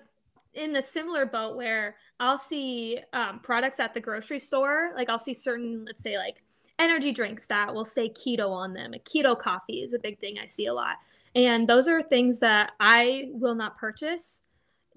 in 0.54 0.72
the 0.72 0.82
similar 0.82 1.26
boat 1.26 1.56
where 1.56 1.96
I'll 2.20 2.38
see 2.38 3.00
um, 3.12 3.40
products 3.40 3.80
at 3.80 3.94
the 3.94 4.00
grocery 4.00 4.38
store. 4.38 4.92
Like 4.94 5.08
I'll 5.08 5.18
see 5.18 5.34
certain, 5.34 5.84
let's 5.84 6.02
say, 6.02 6.18
like 6.18 6.44
energy 6.78 7.12
drinks 7.12 7.46
that 7.46 7.74
will 7.74 7.84
say 7.84 8.10
keto 8.10 8.50
on 8.50 8.74
them. 8.74 8.94
A 8.94 8.98
keto 8.98 9.38
coffee 9.38 9.82
is 9.82 9.92
a 9.92 9.98
big 9.98 10.18
thing 10.20 10.36
I 10.42 10.46
see 10.46 10.66
a 10.66 10.74
lot. 10.74 10.96
And 11.34 11.68
those 11.68 11.88
are 11.88 12.02
things 12.02 12.40
that 12.40 12.72
I 12.78 13.30
will 13.32 13.54
not 13.54 13.78
purchase 13.78 14.42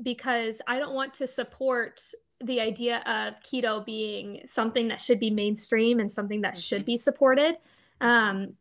because 0.02 0.62
I 0.68 0.80
don't 0.80 0.94
want 0.94 1.14
to 1.16 1.28
support 1.28 2.02
the 2.44 2.60
idea 2.60 2.98
of 3.00 3.36
keto 3.42 3.86
being 3.86 4.42
something 4.46 4.90
that 4.90 5.00
should 5.02 5.20
be 5.20 5.30
mainstream 5.30 6.00
and 6.00 6.12
something 6.12 6.42
that 6.42 6.58
should 6.58 6.82
mm-hmm. 6.82 6.86
be 6.86 6.98
supported. 6.98 7.58
Um, 8.02 8.56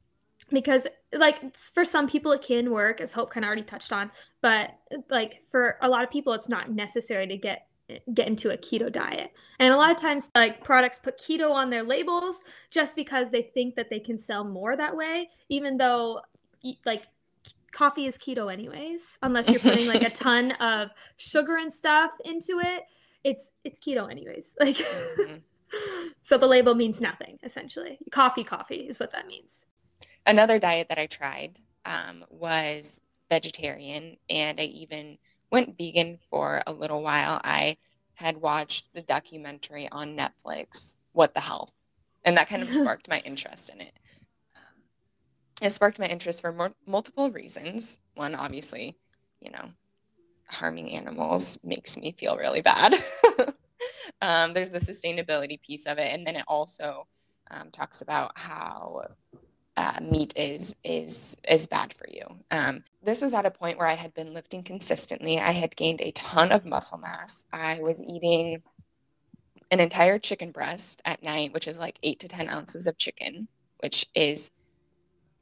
because 0.50 0.86
like 1.12 1.56
for 1.56 1.84
some 1.84 2.08
people 2.08 2.32
it 2.32 2.42
can 2.42 2.70
work 2.70 3.00
as 3.00 3.12
hope 3.12 3.30
kind 3.30 3.44
of 3.44 3.48
already 3.48 3.62
touched 3.62 3.92
on 3.92 4.10
but 4.40 4.72
like 5.08 5.42
for 5.50 5.78
a 5.80 5.88
lot 5.88 6.04
of 6.04 6.10
people 6.10 6.32
it's 6.32 6.48
not 6.48 6.70
necessary 6.70 7.26
to 7.26 7.36
get 7.36 7.66
get 8.14 8.26
into 8.26 8.50
a 8.50 8.56
keto 8.56 8.90
diet 8.90 9.30
and 9.58 9.72
a 9.72 9.76
lot 9.76 9.90
of 9.90 9.96
times 9.96 10.30
like 10.34 10.64
products 10.64 10.98
put 10.98 11.18
keto 11.18 11.50
on 11.50 11.70
their 11.70 11.82
labels 11.82 12.42
just 12.70 12.96
because 12.96 13.30
they 13.30 13.42
think 13.54 13.74
that 13.74 13.90
they 13.90 14.00
can 14.00 14.18
sell 14.18 14.44
more 14.44 14.76
that 14.76 14.96
way 14.96 15.28
even 15.48 15.76
though 15.76 16.20
like 16.86 17.04
coffee 17.72 18.06
is 18.06 18.16
keto 18.16 18.50
anyways 18.50 19.18
unless 19.22 19.48
you're 19.48 19.60
putting 19.60 19.86
like 19.86 20.02
a 20.02 20.10
ton 20.16 20.52
of 20.52 20.90
sugar 21.16 21.56
and 21.58 21.72
stuff 21.72 22.12
into 22.24 22.60
it 22.60 22.84
it's 23.24 23.52
it's 23.64 23.78
keto 23.80 24.10
anyways 24.10 24.54
like 24.60 24.76
mm-hmm. 24.76 25.36
so 26.22 26.38
the 26.38 26.46
label 26.46 26.74
means 26.74 27.00
nothing 27.00 27.38
essentially 27.42 27.98
coffee 28.10 28.44
coffee 28.44 28.86
is 28.88 29.00
what 29.00 29.10
that 29.12 29.26
means 29.26 29.66
another 30.26 30.58
diet 30.58 30.88
that 30.88 30.98
I 30.98 31.06
tried 31.06 31.58
um, 31.84 32.24
was 32.30 33.00
vegetarian, 33.30 34.16
and 34.30 34.60
I 34.60 34.64
even 34.64 35.18
went 35.50 35.76
vegan 35.76 36.18
for 36.30 36.62
a 36.66 36.72
little 36.72 37.02
while. 37.02 37.40
I 37.44 37.76
had 38.14 38.36
watched 38.36 38.88
the 38.94 39.02
documentary 39.02 39.88
on 39.90 40.16
Netflix, 40.16 40.96
What 41.12 41.34
the 41.34 41.40
Health, 41.40 41.72
and 42.24 42.36
that 42.36 42.48
kind 42.48 42.62
of 42.62 42.72
sparked 42.72 43.08
my 43.08 43.20
interest 43.20 43.70
in 43.70 43.80
it. 43.80 43.92
Um, 44.56 44.82
it 45.62 45.70
sparked 45.70 45.98
my 45.98 46.06
interest 46.06 46.40
for 46.40 46.52
more, 46.52 46.72
multiple 46.86 47.30
reasons. 47.30 47.98
One, 48.14 48.34
obviously, 48.34 48.96
you 49.40 49.50
know, 49.50 49.70
harming 50.46 50.90
animals 50.90 51.58
makes 51.64 51.96
me 51.96 52.12
feel 52.12 52.36
really 52.36 52.62
bad. 52.62 52.94
um, 54.22 54.52
there's 54.52 54.70
the 54.70 54.78
sustainability 54.78 55.60
piece 55.60 55.86
of 55.86 55.98
it, 55.98 56.12
and 56.12 56.26
then 56.26 56.36
it 56.36 56.44
also 56.48 57.06
um, 57.50 57.70
talks 57.70 58.00
about 58.00 58.32
how 58.38 59.02
uh, 59.76 59.98
meat 60.00 60.32
is 60.36 60.74
is 60.84 61.36
is 61.48 61.66
bad 61.66 61.92
for 61.94 62.06
you. 62.08 62.24
Um, 62.50 62.84
this 63.02 63.22
was 63.22 63.34
at 63.34 63.46
a 63.46 63.50
point 63.50 63.78
where 63.78 63.88
I 63.88 63.94
had 63.94 64.14
been 64.14 64.32
lifting 64.32 64.62
consistently. 64.62 65.38
I 65.38 65.50
had 65.50 65.76
gained 65.76 66.00
a 66.00 66.12
ton 66.12 66.52
of 66.52 66.64
muscle 66.64 66.98
mass. 66.98 67.44
I 67.52 67.80
was 67.80 68.02
eating 68.02 68.62
an 69.70 69.80
entire 69.80 70.18
chicken 70.18 70.52
breast 70.52 71.02
at 71.04 71.22
night, 71.22 71.52
which 71.52 71.66
is 71.66 71.78
like 71.78 71.98
eight 72.02 72.20
to 72.20 72.28
ten 72.28 72.48
ounces 72.48 72.86
of 72.86 72.96
chicken, 72.96 73.48
which 73.80 74.06
is 74.14 74.50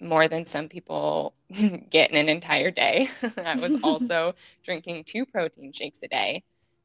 more 0.02 0.28
than 0.28 0.44
some 0.44 0.68
people 0.68 1.34
get 1.90 2.10
in 2.10 2.16
an 2.16 2.28
entire 2.28 2.70
day. 2.70 3.08
I 3.44 3.56
was 3.56 3.76
also 3.82 4.34
drinking 4.62 5.04
two 5.04 5.24
protein 5.26 5.72
shakes 5.72 6.02
a 6.02 6.08
day. 6.08 6.44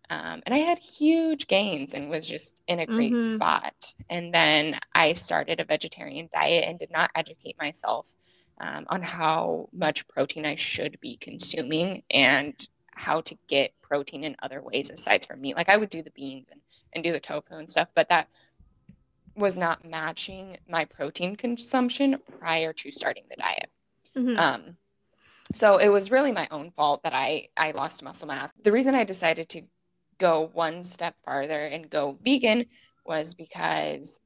Um, 0.10 0.42
and 0.46 0.56
I 0.56 0.60
had 0.60 0.80
huge 0.80 1.48
gains 1.48 1.94
and 1.94 2.10
was 2.10 2.26
just 2.26 2.64
in 2.68 2.80
a 2.80 2.86
great 2.86 3.14
mm-hmm. 3.14 3.30
spot. 3.30 3.94
And 4.10 4.34
then 4.34 4.80
I 4.96 5.14
started 5.14 5.60
a 5.60 5.66
vegetarian 5.66 6.30
diet 6.32 6.64
and 6.66 6.80
did 6.80 6.92
not 6.92 7.12
educate 7.14 7.58
myself 7.60 8.14
um, 8.62 8.86
on 8.88 9.02
how 9.02 9.68
much 9.74 10.08
protein 10.08 10.46
I 10.46 10.56
should 10.56 10.98
be 11.02 11.18
consuming 11.18 12.04
and 12.10 12.56
how 12.92 13.22
to 13.22 13.38
get 13.48 13.74
protein 13.82 14.24
in 14.24 14.36
other 14.42 14.62
ways 14.62 14.90
aside 14.90 15.26
from 15.26 15.42
meat. 15.42 15.58
Like 15.58 15.70
I 15.70 15.78
would 15.78 15.90
do 15.90 16.02
the 16.02 16.12
beans 16.12 16.48
and, 16.52 16.62
and 16.94 17.04
do 17.04 17.12
the 17.12 17.20
tofu 17.20 17.56
and 17.56 17.70
stuff, 17.70 17.90
but 17.94 18.10
that 18.10 18.30
was 19.38 19.58
not 19.58 19.86
matching 19.86 20.58
my 20.68 20.86
protein 20.86 21.36
consumption 21.36 22.18
prior 22.40 22.74
to 22.74 22.92
starting 22.92 23.24
the 23.30 23.36
diet. 23.36 23.70
Mm-hmm. 24.16 24.38
Um, 24.38 24.78
so 25.54 25.78
it 25.78 25.90
was 25.90 26.12
really 26.12 26.32
my 26.32 26.48
own 26.52 26.72
fault 26.72 27.04
that 27.04 27.14
I 27.14 27.48
I 27.56 27.72
lost 27.72 28.04
muscle 28.04 28.28
mass. 28.28 28.52
The 28.64 28.72
reason 28.72 28.96
I 28.96 29.04
decided 29.04 29.48
to 29.50 29.62
go 30.18 30.50
one 30.54 30.84
step 30.84 31.16
farther 31.24 31.60
and 31.60 31.90
go 31.90 32.18
vegan 32.24 32.66
was 33.06 33.34
because 33.34 34.20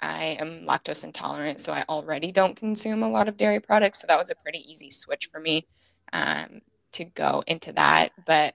I 0.00 0.36
am 0.38 0.64
lactose 0.64 1.04
intolerant, 1.04 1.60
so 1.60 1.72
I 1.72 1.84
already 1.88 2.30
don't 2.30 2.54
consume 2.54 3.02
a 3.02 3.08
lot 3.08 3.28
of 3.28 3.36
dairy 3.36 3.58
products. 3.58 4.00
So 4.00 4.06
that 4.06 4.18
was 4.18 4.30
a 4.30 4.36
pretty 4.36 4.70
easy 4.70 4.90
switch 4.90 5.26
for 5.26 5.40
me 5.40 5.66
um, 6.12 6.60
to 6.92 7.04
go 7.04 7.42
into 7.46 7.72
that. 7.72 8.12
But 8.24 8.54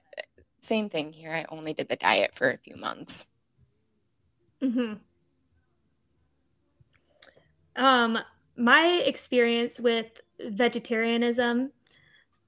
same 0.60 0.88
thing 0.88 1.12
here. 1.12 1.32
I 1.32 1.44
only 1.50 1.74
did 1.74 1.88
the 1.88 1.96
diet 1.96 2.30
for 2.34 2.50
a 2.50 2.56
few 2.56 2.76
months. 2.76 3.26
Hmm. 4.62 4.94
Um, 7.76 8.18
my 8.56 9.02
experience 9.04 9.80
with 9.80 10.06
vegetarianism 10.40 11.70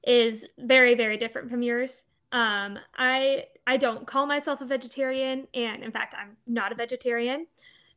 is 0.05 0.47
very, 0.59 0.95
very 0.95 1.17
different 1.17 1.51
from 1.51 1.63
yours. 1.63 2.05
Um, 2.33 2.79
I 2.97 3.47
I 3.67 3.77
don't 3.77 4.07
call 4.07 4.27
myself 4.27 4.61
a 4.61 4.65
vegetarian, 4.65 5.49
and 5.55 5.83
in 5.83 5.91
fact, 5.91 6.15
I'm 6.17 6.37
not 6.47 6.73
a 6.73 6.75
vegetarian. 6.75 7.47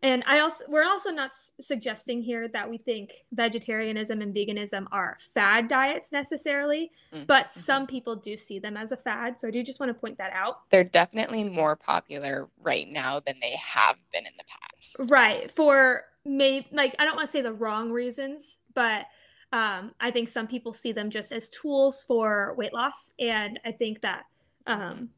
And 0.02 0.24
I 0.26 0.40
also 0.40 0.64
we're 0.70 0.86
also 0.86 1.12
not 1.12 1.32
s- 1.32 1.52
suggesting 1.60 2.22
here 2.22 2.48
that 2.48 2.70
we 2.70 2.78
think 2.78 3.26
vegetarianism 3.34 4.22
and 4.22 4.34
veganism 4.34 4.86
are 4.94 5.18
fad 5.34 5.68
diets 5.68 6.14
necessarily, 6.14 6.92
mm-hmm. 7.14 7.26
but 7.26 7.52
some 7.52 7.86
people 7.86 8.16
do 8.16 8.38
see 8.38 8.60
them 8.60 8.78
as 8.78 8.94
a 8.94 8.98
fad. 8.98 9.40
So 9.40 9.50
I 9.50 9.52
do 9.52 9.62
just 9.62 9.80
want 9.80 9.90
to 9.90 9.94
point 9.94 10.18
that 10.18 10.32
out. 10.32 10.62
They're 10.70 10.86
definitely 10.86 11.44
more 11.44 11.76
popular 11.76 12.48
right 12.62 12.88
now 12.88 13.20
than 13.20 13.36
they 13.42 13.58
have 13.58 13.98
been 14.14 14.26
in 14.26 14.34
the 14.38 14.46
past. 14.46 15.12
Right. 15.12 15.52
For 15.52 16.06
maybe 16.26 16.68
like 16.72 16.96
I 17.00 17.06
don't 17.06 17.16
want 17.16 17.28
to 17.28 17.32
say 17.32 17.42
the 17.42 17.54
wrong 17.54 17.92
reasons, 17.92 18.58
but 18.74 19.06
um, 19.52 19.94
I 20.00 20.12
think 20.12 20.30
some 20.30 20.48
people 20.48 20.74
see 20.74 20.92
them 20.92 21.10
just 21.10 21.32
as 21.32 21.50
tools 21.50 22.04
for 22.08 22.54
weight 22.58 22.74
loss, 22.74 23.12
and 23.20 23.60
I 23.66 23.72
think 23.72 24.02
that 24.02 24.26
um, 24.68 25.10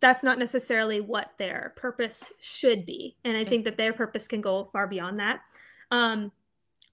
that's 0.00 0.22
not 0.22 0.38
necessarily 0.38 1.00
what 1.00 1.32
their 1.38 1.72
purpose 1.76 2.30
should 2.40 2.84
be. 2.84 3.16
And 3.24 3.36
I 3.36 3.44
think 3.44 3.64
that 3.64 3.76
their 3.76 3.92
purpose 3.92 4.28
can 4.28 4.40
go 4.40 4.68
far 4.72 4.86
beyond 4.86 5.20
that. 5.20 5.40
Um, 5.90 6.32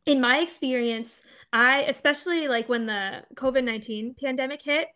in 0.06 0.22
my 0.22 0.40
experience, 0.40 1.22
I, 1.52 1.82
especially 1.84 2.48
like 2.48 2.70
when 2.70 2.86
the 2.86 3.24
COVID 3.36 3.64
19 3.64 4.16
pandemic 4.22 4.62
hit, 4.62 4.90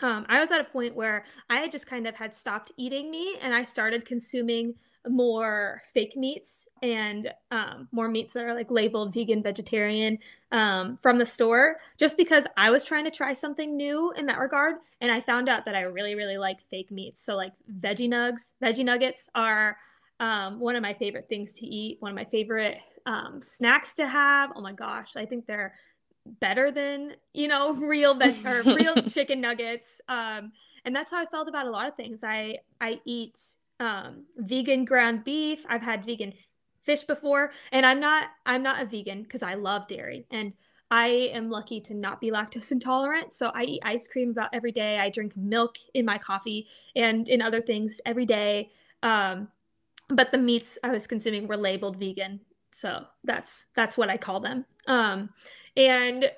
um, 0.00 0.26
I 0.28 0.40
was 0.40 0.50
at 0.50 0.60
a 0.60 0.64
point 0.64 0.94
where 0.94 1.24
I 1.48 1.68
just 1.68 1.86
kind 1.86 2.06
of 2.06 2.14
had 2.14 2.34
stopped 2.34 2.72
eating 2.76 3.10
meat 3.10 3.38
and 3.40 3.54
I 3.54 3.64
started 3.64 4.04
consuming 4.04 4.74
more 5.08 5.82
fake 5.92 6.16
meats 6.16 6.68
and 6.82 7.32
um, 7.50 7.88
more 7.92 8.08
meats 8.08 8.32
that 8.32 8.44
are 8.44 8.54
like 8.54 8.70
labeled 8.70 9.12
vegan, 9.12 9.42
vegetarian 9.42 10.18
um, 10.52 10.96
from 10.96 11.18
the 11.18 11.26
store, 11.26 11.78
just 11.98 12.16
because 12.16 12.46
I 12.56 12.70
was 12.70 12.84
trying 12.84 13.04
to 13.04 13.10
try 13.10 13.32
something 13.32 13.76
new 13.76 14.12
in 14.12 14.26
that 14.26 14.38
regard. 14.38 14.76
And 15.00 15.10
I 15.10 15.20
found 15.20 15.48
out 15.48 15.64
that 15.64 15.74
I 15.74 15.82
really, 15.82 16.14
really 16.14 16.38
like 16.38 16.60
fake 16.70 16.90
meats. 16.90 17.24
So, 17.24 17.34
like 17.34 17.52
veggie 17.80 18.08
nugs, 18.08 18.52
veggie 18.62 18.84
nuggets 18.84 19.28
are 19.34 19.76
um, 20.20 20.60
one 20.60 20.76
of 20.76 20.82
my 20.82 20.94
favorite 20.94 21.28
things 21.28 21.52
to 21.54 21.66
eat, 21.66 21.96
one 22.00 22.12
of 22.12 22.16
my 22.16 22.24
favorite 22.24 22.78
um, 23.06 23.40
snacks 23.42 23.94
to 23.96 24.06
have. 24.06 24.50
Oh 24.54 24.60
my 24.60 24.72
gosh, 24.72 25.16
I 25.16 25.26
think 25.26 25.46
they're 25.46 25.74
better 26.38 26.70
than 26.70 27.14
you 27.34 27.48
know 27.48 27.72
real 27.74 28.14
veg 28.14 28.36
or 28.46 28.62
real 28.62 29.02
chicken 29.08 29.40
nuggets. 29.40 30.00
Um, 30.08 30.52
and 30.84 30.94
that's 30.94 31.10
how 31.10 31.18
I 31.18 31.26
felt 31.26 31.48
about 31.48 31.66
a 31.66 31.70
lot 31.70 31.88
of 31.88 31.96
things. 31.96 32.22
I 32.22 32.58
I 32.80 33.00
eat 33.04 33.38
um, 33.80 34.24
vegan 34.36 34.84
ground 34.84 35.24
beef. 35.24 35.64
I've 35.68 35.82
had 35.82 36.04
vegan 36.04 36.32
fish 36.84 37.04
before, 37.04 37.52
and 37.70 37.86
I'm 37.86 38.00
not 38.00 38.28
I'm 38.46 38.62
not 38.62 38.82
a 38.82 38.86
vegan 38.86 39.22
because 39.22 39.42
I 39.42 39.54
love 39.54 39.88
dairy 39.88 40.26
and 40.30 40.52
I 40.92 41.30
am 41.32 41.48
lucky 41.48 41.80
to 41.82 41.94
not 41.94 42.20
be 42.20 42.30
lactose 42.30 42.70
intolerant. 42.70 43.32
So 43.32 43.50
I 43.54 43.62
eat 43.64 43.80
ice 43.82 44.06
cream 44.06 44.30
about 44.30 44.50
every 44.52 44.72
day. 44.72 44.98
I 44.98 45.08
drink 45.08 45.36
milk 45.36 45.76
in 45.94 46.04
my 46.04 46.18
coffee 46.18 46.68
and 46.94 47.28
in 47.28 47.40
other 47.40 47.62
things 47.62 47.98
every 48.04 48.26
day. 48.26 48.70
Um, 49.02 49.48
but 50.10 50.30
the 50.30 50.38
meats 50.38 50.78
I 50.84 50.90
was 50.90 51.06
consuming 51.06 51.48
were 51.48 51.56
labeled 51.56 51.96
vegan, 51.96 52.40
so 52.72 53.04
that's 53.24 53.64
that's 53.74 53.96
what 53.96 54.10
I 54.10 54.18
call 54.18 54.40
them. 54.40 54.66
Um, 54.86 55.30
and 55.76 56.30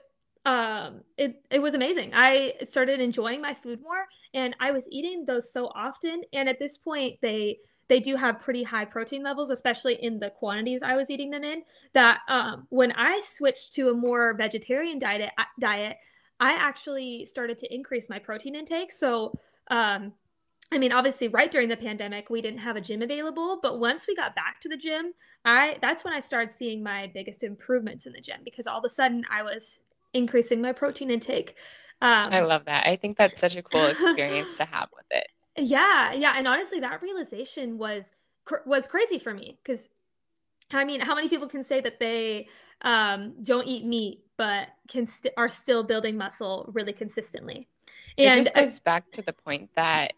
um, 0.44 1.00
it 1.16 1.42
it 1.50 1.61
was 1.61 1.74
amazing. 1.74 2.11
I 2.14 2.54
started 2.68 3.00
enjoying 3.00 3.40
my 3.40 3.54
food 3.54 3.80
more, 3.80 4.07
and 4.35 4.54
I 4.61 4.72
was 4.72 4.87
eating 4.90 5.24
those 5.24 5.52
so 5.52 5.66
often. 5.74 6.22
And 6.33 6.48
at 6.48 6.59
this 6.59 6.76
point, 6.76 7.18
they 7.22 7.59
they 7.88 8.00
do 8.00 8.16
have 8.16 8.40
pretty 8.40 8.62
high 8.62 8.85
protein 8.85 9.22
levels, 9.22 9.50
especially 9.50 10.02
in 10.02 10.18
the 10.18 10.30
quantities 10.30 10.83
I 10.83 10.96
was 10.96 11.11
eating 11.11 11.30
them 11.30 11.44
in. 11.44 11.62
That 11.92 12.20
um, 12.28 12.66
when 12.70 12.92
I 12.92 13.20
switched 13.24 13.72
to 13.74 13.90
a 13.90 13.94
more 13.94 14.35
vegetarian 14.37 14.98
diet, 14.98 15.33
diet, 15.59 15.96
I 16.40 16.52
actually 16.52 17.26
started 17.26 17.59
to 17.59 17.74
increase 17.74 18.11
my 18.11 18.18
protein 18.18 18.54
intake. 18.54 18.92
So 18.92 19.33
um, 19.68 20.12
I 20.72 20.78
mean, 20.78 20.92
obviously, 20.92 21.28
right 21.28 21.50
during 21.50 21.68
the 21.68 21.76
pandemic, 21.76 22.30
we 22.30 22.42
didn't 22.42 22.59
have 22.59 22.76
a 22.76 22.80
gym 22.80 23.00
available. 23.00 23.61
But 23.62 23.78
once 23.78 24.07
we 24.07 24.16
got 24.16 24.35
back 24.35 24.61
to 24.62 24.68
the 24.68 24.76
gym, 24.76 25.12
I 25.44 25.78
that's 25.80 26.04
when 26.04 26.12
I 26.12 26.20
started 26.20 26.52
seeing 26.52 26.83
my 26.83 27.11
biggest 27.14 27.42
improvements 27.42 28.07
in 28.07 28.12
the 28.12 28.20
gym 28.20 28.40
because 28.44 28.66
all 28.66 28.78
of 28.78 28.85
a 28.85 28.88
sudden 28.88 29.24
I 29.30 29.42
was 29.42 29.78
increasing 30.14 30.62
my 30.62 30.72
protein 30.72 31.11
intake. 31.11 31.57
Um, 32.00 32.27
I 32.31 32.40
love 32.40 32.64
that. 32.66 32.87
I 32.87 32.96
think 32.96 33.16
that's 33.16 33.40
such 33.40 33.57
a 33.57 33.62
cool 33.62 33.87
experience 33.87 34.57
to 34.57 34.64
have 34.64 34.88
with 34.96 35.07
it. 35.11 35.27
Yeah, 35.57 36.12
yeah, 36.12 36.35
and 36.37 36.48
honestly, 36.48 36.81
that 36.81 37.00
realization 37.00 37.79
was 37.79 38.16
was 38.66 38.88
crazy 38.88 39.20
for 39.20 39.33
me 39.33 39.57
because, 39.62 39.88
I 40.72 40.85
mean, 40.85 40.98
how 41.00 41.14
many 41.14 41.29
people 41.29 41.46
can 41.48 41.62
say 41.62 41.81
that 41.81 42.00
they 42.00 42.48
um, 42.83 43.35
don't 43.40 43.64
eat 43.64 43.85
meat 43.85 44.24
but 44.37 44.66
can 44.88 45.07
st- 45.07 45.33
are 45.37 45.48
still 45.48 45.85
building 45.85 46.16
muscle 46.16 46.68
really 46.74 46.92
consistently? 46.92 47.68
And 48.18 48.35
it 48.40 48.42
just 48.42 48.53
goes 48.53 48.81
back 48.81 49.12
to 49.12 49.22
the 49.22 49.33
point 49.33 49.70
that 49.77 50.14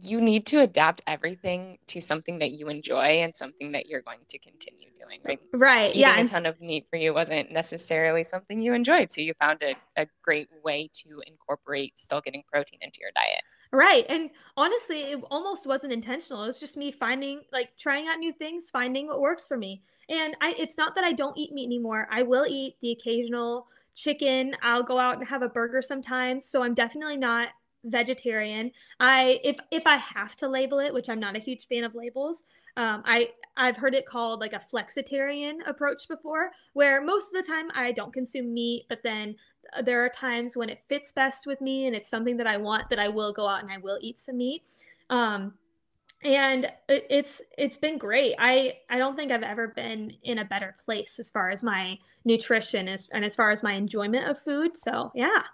you 0.00 0.20
need 0.20 0.46
to 0.46 0.60
adapt 0.60 1.00
everything 1.06 1.78
to 1.88 2.00
something 2.00 2.38
that 2.38 2.52
you 2.52 2.68
enjoy 2.68 3.20
and 3.20 3.34
something 3.34 3.72
that 3.72 3.86
you're 3.86 4.02
going 4.02 4.20
to 4.28 4.38
continue 4.38 4.88
doing 4.94 5.20
right? 5.24 5.40
Right 5.52 5.90
Eating 5.90 6.00
yeah 6.00 6.20
a 6.20 6.28
ton 6.28 6.46
of 6.46 6.60
meat 6.60 6.86
for 6.90 6.96
you 6.96 7.14
wasn't 7.14 7.50
necessarily 7.50 8.24
something 8.24 8.60
you 8.60 8.74
enjoyed 8.74 9.10
so 9.12 9.20
you 9.20 9.34
found 9.40 9.62
a, 9.62 9.74
a 9.96 10.06
great 10.22 10.48
way 10.64 10.90
to 10.94 11.22
incorporate 11.26 11.98
still 11.98 12.20
getting 12.20 12.42
protein 12.50 12.78
into 12.82 12.98
your 13.00 13.10
diet. 13.14 13.42
Right 13.72 14.04
and 14.08 14.30
honestly 14.56 15.00
it 15.02 15.20
almost 15.30 15.66
wasn't 15.66 15.92
intentional 15.92 16.42
it 16.42 16.46
was 16.48 16.60
just 16.60 16.76
me 16.76 16.92
finding 16.92 17.42
like 17.52 17.70
trying 17.78 18.08
out 18.08 18.18
new 18.18 18.32
things 18.32 18.70
finding 18.70 19.06
what 19.06 19.20
works 19.20 19.46
for 19.46 19.56
me. 19.56 19.82
And 20.08 20.36
i 20.40 20.54
it's 20.58 20.76
not 20.76 20.94
that 20.96 21.04
i 21.04 21.12
don't 21.12 21.38
eat 21.38 21.52
meat 21.52 21.66
anymore 21.66 22.08
i 22.10 22.22
will 22.22 22.46
eat 22.46 22.76
the 22.82 22.90
occasional 22.92 23.66
chicken 23.94 24.56
i'll 24.62 24.82
go 24.82 24.98
out 24.98 25.18
and 25.18 25.26
have 25.28 25.42
a 25.42 25.48
burger 25.48 25.82
sometimes 25.82 26.44
so 26.44 26.62
i'm 26.62 26.74
definitely 26.74 27.16
not 27.16 27.48
vegetarian. 27.84 28.70
I 28.98 29.40
if 29.44 29.56
if 29.70 29.86
I 29.86 29.96
have 29.96 30.36
to 30.36 30.48
label 30.48 30.78
it, 30.78 30.92
which 30.92 31.08
I'm 31.08 31.20
not 31.20 31.36
a 31.36 31.40
huge 31.40 31.66
fan 31.66 31.84
of 31.84 31.94
labels, 31.94 32.44
um, 32.76 33.02
I 33.04 33.30
I've 33.56 33.76
heard 33.76 33.94
it 33.94 34.06
called 34.06 34.40
like 34.40 34.52
a 34.52 34.62
flexitarian 34.72 35.66
approach 35.66 36.08
before, 36.08 36.50
where 36.72 37.02
most 37.02 37.34
of 37.34 37.42
the 37.42 37.50
time 37.50 37.70
I 37.74 37.92
don't 37.92 38.12
consume 38.12 38.52
meat, 38.52 38.86
but 38.88 39.02
then 39.02 39.36
uh, 39.74 39.82
there 39.82 40.04
are 40.04 40.08
times 40.08 40.56
when 40.56 40.70
it 40.70 40.82
fits 40.88 41.12
best 41.12 41.46
with 41.46 41.60
me 41.60 41.86
and 41.86 41.96
it's 41.96 42.08
something 42.08 42.36
that 42.36 42.46
I 42.46 42.56
want 42.56 42.90
that 42.90 42.98
I 42.98 43.08
will 43.08 43.32
go 43.32 43.46
out 43.46 43.62
and 43.62 43.70
I 43.70 43.78
will 43.78 43.98
eat 44.00 44.18
some 44.18 44.38
meat. 44.38 44.62
Um, 45.08 45.54
and 46.22 46.70
it's 46.88 47.40
it's 47.56 47.78
been 47.78 47.96
great. 47.96 48.34
I 48.38 48.78
I 48.90 48.98
don't 48.98 49.16
think 49.16 49.32
I've 49.32 49.42
ever 49.42 49.68
been 49.68 50.12
in 50.22 50.38
a 50.38 50.44
better 50.44 50.76
place 50.84 51.18
as 51.18 51.30
far 51.30 51.50
as 51.50 51.62
my 51.62 51.98
nutrition 52.24 52.88
is 52.88 53.08
and 53.12 53.24
as 53.24 53.34
far 53.34 53.50
as 53.50 53.62
my 53.62 53.72
enjoyment 53.72 54.28
of 54.28 54.38
food. 54.38 54.76
So 54.76 55.10
yeah, 55.14 55.44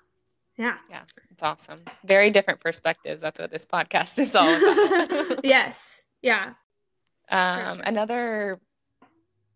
yeah. 0.56 0.76
Yeah. 0.90 1.02
It's 1.30 1.42
awesome. 1.42 1.82
Very 2.04 2.30
different 2.30 2.60
perspectives. 2.60 3.20
That's 3.20 3.38
what 3.38 3.50
this 3.50 3.66
podcast 3.66 4.18
is 4.18 4.34
all 4.34 4.48
about. 4.48 5.40
yes. 5.44 6.00
Yeah. 6.22 6.54
Um, 7.30 7.76
sure. 7.76 7.84
Another 7.84 8.60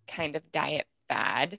kind 0.06 0.36
of 0.36 0.50
diet 0.52 0.86
fad 1.08 1.58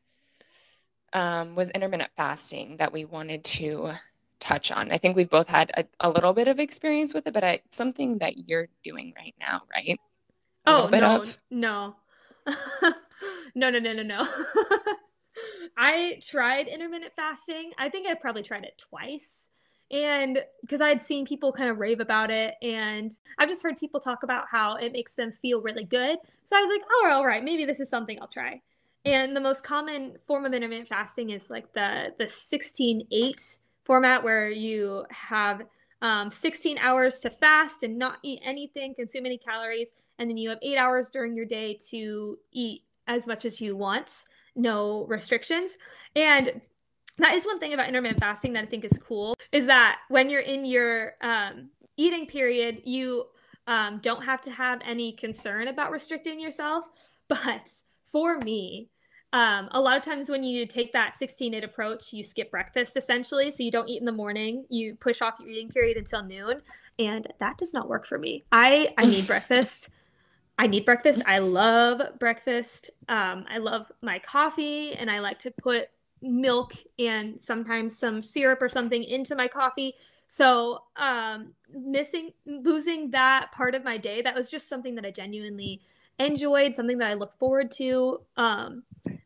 um, 1.13 1.55
was 1.55 1.69
intermittent 1.71 2.11
fasting 2.15 2.77
that 2.77 2.93
we 2.93 3.05
wanted 3.05 3.43
to 3.43 3.91
touch 4.39 4.71
on. 4.71 4.91
I 4.91 4.97
think 4.97 5.15
we've 5.15 5.29
both 5.29 5.49
had 5.49 5.71
a, 5.75 5.85
a 5.99 6.09
little 6.09 6.33
bit 6.33 6.47
of 6.47 6.59
experience 6.59 7.13
with 7.13 7.27
it, 7.27 7.33
but 7.33 7.43
it's 7.43 7.77
something 7.77 8.19
that 8.19 8.49
you're 8.49 8.67
doing 8.83 9.13
right 9.17 9.35
now, 9.39 9.61
right? 9.73 9.99
A 10.65 10.71
oh, 10.71 10.87
no, 10.91 11.23
no. 11.49 11.95
no, 13.55 13.69
no, 13.69 13.79
no, 13.79 13.93
no, 13.93 14.03
no. 14.03 14.27
I 15.77 16.19
tried 16.21 16.67
intermittent 16.67 17.13
fasting. 17.15 17.71
I 17.77 17.89
think 17.89 18.07
I 18.07 18.13
probably 18.13 18.43
tried 18.43 18.63
it 18.63 18.77
twice. 18.89 19.49
And 19.91 20.39
because 20.61 20.79
I 20.79 20.87
had 20.87 21.01
seen 21.01 21.25
people 21.25 21.51
kind 21.51 21.69
of 21.69 21.77
rave 21.77 21.99
about 21.99 22.31
it, 22.31 22.55
and 22.61 23.11
I've 23.37 23.49
just 23.49 23.61
heard 23.61 23.77
people 23.77 23.99
talk 23.99 24.23
about 24.23 24.45
how 24.49 24.75
it 24.75 24.93
makes 24.93 25.15
them 25.15 25.33
feel 25.33 25.61
really 25.61 25.83
good. 25.83 26.17
So 26.45 26.55
I 26.55 26.61
was 26.61 26.69
like, 26.69 26.87
oh, 26.89 27.11
all 27.13 27.25
right, 27.25 27.43
maybe 27.43 27.65
this 27.65 27.81
is 27.81 27.89
something 27.89 28.17
I'll 28.21 28.27
try. 28.27 28.61
And 29.03 29.35
the 29.35 29.41
most 29.41 29.63
common 29.63 30.17
form 30.25 30.45
of 30.45 30.53
intermittent 30.53 30.87
fasting 30.87 31.31
is 31.31 31.49
like 31.49 31.73
the 31.73 32.13
the 32.17 32.25
16-8 32.25 33.59
format 33.83 34.23
where 34.23 34.49
you 34.49 35.05
have 35.09 35.63
um, 36.01 36.31
16 36.31 36.77
hours 36.77 37.19
to 37.19 37.29
fast 37.29 37.83
and 37.83 37.97
not 37.97 38.19
eat 38.23 38.39
anything, 38.43 38.95
consume 38.95 39.25
any 39.25 39.37
calories, 39.37 39.89
and 40.19 40.29
then 40.29 40.37
you 40.37 40.49
have 40.49 40.59
eight 40.61 40.77
hours 40.77 41.09
during 41.09 41.35
your 41.35 41.45
day 41.45 41.77
to 41.89 42.37
eat 42.51 42.83
as 43.07 43.27
much 43.27 43.43
as 43.43 43.59
you 43.59 43.75
want 43.75 44.25
no 44.55 45.05
restrictions. 45.07 45.77
And 46.15 46.61
that 47.17 47.35
is 47.35 47.45
one 47.45 47.59
thing 47.59 47.73
about 47.73 47.87
intermittent 47.87 48.19
fasting 48.19 48.53
that 48.53 48.63
I 48.63 48.67
think 48.67 48.85
is 48.85 48.97
cool 48.97 49.35
is 49.51 49.65
that 49.67 49.99
when 50.09 50.29
you're 50.29 50.41
in 50.41 50.65
your 50.65 51.13
um, 51.21 51.69
eating 51.97 52.25
period, 52.25 52.81
you 52.85 53.25
um, 53.67 53.99
don't 54.01 54.23
have 54.23 54.41
to 54.41 54.51
have 54.51 54.81
any 54.83 55.13
concern 55.13 55.67
about 55.67 55.91
restricting 55.91 56.39
yourself. 56.39 56.85
But 57.27 57.71
for 58.07 58.39
me, 58.39 58.89
um, 59.31 59.69
a 59.71 59.79
lot 59.79 59.95
of 59.95 60.03
times 60.03 60.29
when 60.29 60.43
you 60.43 60.65
take 60.65 60.91
that 60.91 61.15
16 61.15 61.53
8 61.53 61.63
approach, 61.63 62.11
you 62.11 62.25
skip 62.25 62.51
breakfast 62.51 62.97
essentially. 62.97 63.51
So 63.51 63.63
you 63.63 63.71
don't 63.71 63.87
eat 63.87 64.01
in 64.01 64.05
the 64.05 64.11
morning, 64.11 64.65
you 64.69 64.95
push 64.95 65.21
off 65.21 65.35
your 65.39 65.47
eating 65.47 65.69
period 65.69 65.95
until 65.95 66.23
noon. 66.23 66.61
And 66.99 67.31
that 67.39 67.57
does 67.57 67.73
not 67.73 67.87
work 67.87 68.05
for 68.05 68.17
me. 68.17 68.43
I, 68.51 68.93
I 68.97 69.05
need 69.05 69.27
breakfast. 69.33 69.89
I 70.61 70.67
need 70.67 70.85
breakfast. 70.85 71.23
I 71.25 71.39
love 71.39 72.19
breakfast. 72.19 72.91
Um, 73.09 73.45
I 73.49 73.57
love 73.57 73.91
my 74.03 74.19
coffee, 74.19 74.93
and 74.93 75.09
I 75.09 75.17
like 75.17 75.39
to 75.39 75.49
put 75.49 75.87
milk 76.21 76.75
and 76.99 77.41
sometimes 77.41 77.97
some 77.97 78.21
syrup 78.21 78.61
or 78.61 78.69
something 78.69 79.03
into 79.03 79.35
my 79.35 79.47
coffee. 79.47 79.95
So, 80.27 80.83
um, 80.97 81.53
missing, 81.73 82.33
losing 82.45 83.09
that 83.09 83.51
part 83.51 83.73
of 83.73 83.83
my 83.83 83.97
day, 83.97 84.21
that 84.21 84.35
was 84.35 84.49
just 84.49 84.69
something 84.69 84.93
that 84.93 85.03
I 85.03 85.09
genuinely 85.09 85.81
enjoyed, 86.19 86.75
something 86.75 86.99
that 86.99 87.09
I 87.09 87.15
look 87.15 87.33
forward 87.39 87.71
to. 87.71 88.21
Um, 88.37 88.83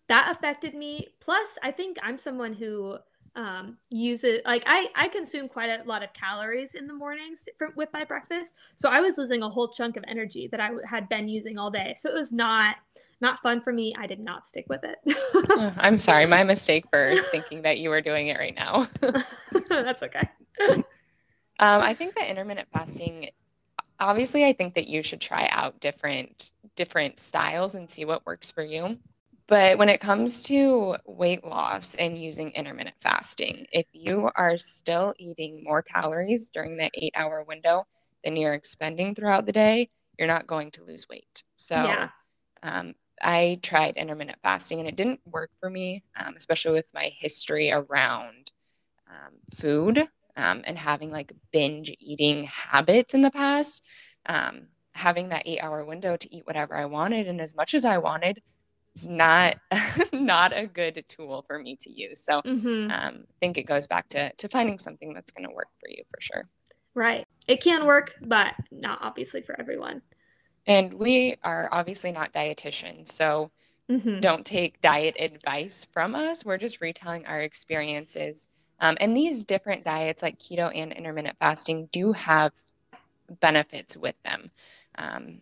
that 0.07 0.31
affected 0.31 0.73
me. 0.73 1.09
Plus, 1.19 1.57
I 1.61 1.71
think 1.71 1.97
I'm 2.01 2.17
someone 2.17 2.53
who 2.53 2.95
um, 3.35 3.77
use 3.89 4.23
it 4.23 4.45
like 4.45 4.63
I 4.65 4.87
I 4.95 5.07
consume 5.07 5.49
quite 5.49 5.69
a 5.69 5.83
lot 5.83 6.03
of 6.03 6.13
calories 6.13 6.73
in 6.73 6.87
the 6.87 6.93
mornings 6.93 7.47
for, 7.57 7.71
with 7.75 7.89
my 7.93 8.03
breakfast, 8.03 8.55
so 8.75 8.89
I 8.89 9.01
was 9.01 9.17
losing 9.17 9.43
a 9.43 9.49
whole 9.49 9.69
chunk 9.69 9.97
of 9.97 10.03
energy 10.07 10.47
that 10.51 10.59
I 10.59 10.71
had 10.85 11.09
been 11.09 11.27
using 11.27 11.57
all 11.57 11.69
day. 11.69 11.95
So 11.97 12.09
it 12.09 12.15
was 12.15 12.31
not 12.31 12.77
not 13.21 13.39
fun 13.39 13.61
for 13.61 13.73
me. 13.73 13.95
I 13.97 14.07
did 14.07 14.19
not 14.19 14.45
stick 14.45 14.65
with 14.69 14.81
it. 14.83 14.97
oh, 15.51 15.73
I'm 15.77 15.97
sorry, 15.97 16.25
my 16.25 16.43
mistake 16.43 16.85
for 16.89 17.15
thinking 17.31 17.61
that 17.63 17.79
you 17.79 17.89
were 17.89 18.01
doing 18.01 18.27
it 18.27 18.37
right 18.37 18.55
now. 18.55 18.87
That's 19.69 20.03
okay. 20.03 20.29
Um, 20.69 20.83
I 21.59 21.93
think 21.93 22.15
that 22.15 22.29
intermittent 22.29 22.67
fasting. 22.71 23.29
Obviously, 23.99 24.45
I 24.45 24.53
think 24.53 24.75
that 24.75 24.87
you 24.87 25.01
should 25.01 25.21
try 25.21 25.47
out 25.51 25.79
different 25.79 26.51
different 26.75 27.19
styles 27.19 27.75
and 27.75 27.89
see 27.89 28.05
what 28.05 28.25
works 28.25 28.51
for 28.51 28.63
you. 28.63 28.97
But 29.47 29.77
when 29.77 29.89
it 29.89 29.99
comes 29.99 30.41
to 30.43 30.95
weight 31.05 31.43
loss 31.43 31.93
and 31.95 32.17
using 32.17 32.49
intermittent 32.51 32.95
fasting, 32.99 33.67
if 33.71 33.85
you 33.93 34.29
are 34.35 34.57
still 34.57 35.13
eating 35.19 35.63
more 35.63 35.83
calories 35.83 36.49
during 36.49 36.77
the 36.77 36.89
eight 36.95 37.13
hour 37.15 37.43
window 37.43 37.85
than 38.23 38.35
you're 38.35 38.55
expending 38.55 39.13
throughout 39.13 39.45
the 39.45 39.51
day, 39.51 39.89
you're 40.17 40.27
not 40.27 40.47
going 40.47 40.71
to 40.71 40.83
lose 40.83 41.07
weight. 41.07 41.43
So 41.57 41.75
yeah. 41.75 42.09
um, 42.63 42.95
I 43.21 43.59
tried 43.61 43.97
intermittent 43.97 44.39
fasting 44.41 44.79
and 44.79 44.89
it 44.89 44.95
didn't 44.95 45.21
work 45.27 45.51
for 45.59 45.69
me, 45.69 46.03
um, 46.19 46.33
especially 46.35 46.73
with 46.73 46.89
my 46.93 47.11
history 47.19 47.71
around 47.71 48.51
um, 49.07 49.33
food 49.53 49.99
um, 50.35 50.63
and 50.65 50.77
having 50.77 51.11
like 51.11 51.31
binge 51.51 51.95
eating 51.99 52.45
habits 52.45 53.13
in 53.13 53.21
the 53.21 53.31
past. 53.31 53.83
Um, 54.25 54.69
having 54.93 55.29
that 55.29 55.43
eight 55.45 55.59
hour 55.59 55.83
window 55.83 56.15
to 56.15 56.35
eat 56.35 56.47
whatever 56.47 56.73
I 56.73 56.85
wanted 56.85 57.27
and 57.27 57.41
as 57.41 57.53
much 57.53 57.73
as 57.73 57.83
I 57.83 57.97
wanted 57.97 58.41
is 58.95 59.07
not 59.07 59.57
not 60.13 60.57
a 60.57 60.67
good 60.67 61.03
tool 61.07 61.43
for 61.47 61.59
me 61.59 61.77
to 61.81 61.91
use. 61.91 62.23
So 62.23 62.41
mm-hmm. 62.41 62.91
um, 62.91 63.23
I 63.29 63.33
think 63.39 63.57
it 63.57 63.63
goes 63.63 63.87
back 63.87 64.09
to 64.09 64.31
to 64.33 64.49
finding 64.49 64.79
something 64.79 65.13
that's 65.13 65.31
going 65.31 65.47
to 65.47 65.53
work 65.53 65.69
for 65.79 65.89
you 65.89 66.03
for 66.09 66.21
sure. 66.21 66.41
Right. 66.93 67.25
It 67.47 67.61
can 67.61 67.85
work, 67.85 68.15
but 68.21 68.53
not 68.71 68.99
obviously 69.01 69.41
for 69.41 69.59
everyone. 69.59 70.01
And 70.65 70.93
we 70.93 71.35
are 71.43 71.69
obviously 71.71 72.11
not 72.11 72.33
dietitians, 72.33 73.09
so 73.09 73.51
mm-hmm. 73.91 74.19
don't 74.19 74.45
take 74.45 74.81
diet 74.81 75.15
advice 75.19 75.85
from 75.91 76.15
us. 76.15 76.43
We're 76.43 76.57
just 76.57 76.81
retelling 76.81 77.25
our 77.25 77.41
experiences. 77.41 78.47
Um, 78.79 78.97
and 78.99 79.15
these 79.15 79.45
different 79.45 79.83
diets, 79.83 80.21
like 80.21 80.39
keto 80.39 80.71
and 80.73 80.91
intermittent 80.91 81.37
fasting, 81.39 81.87
do 81.91 82.13
have 82.13 82.51
benefits 83.41 83.95
with 83.95 84.21
them. 84.23 84.51
Um, 84.97 85.41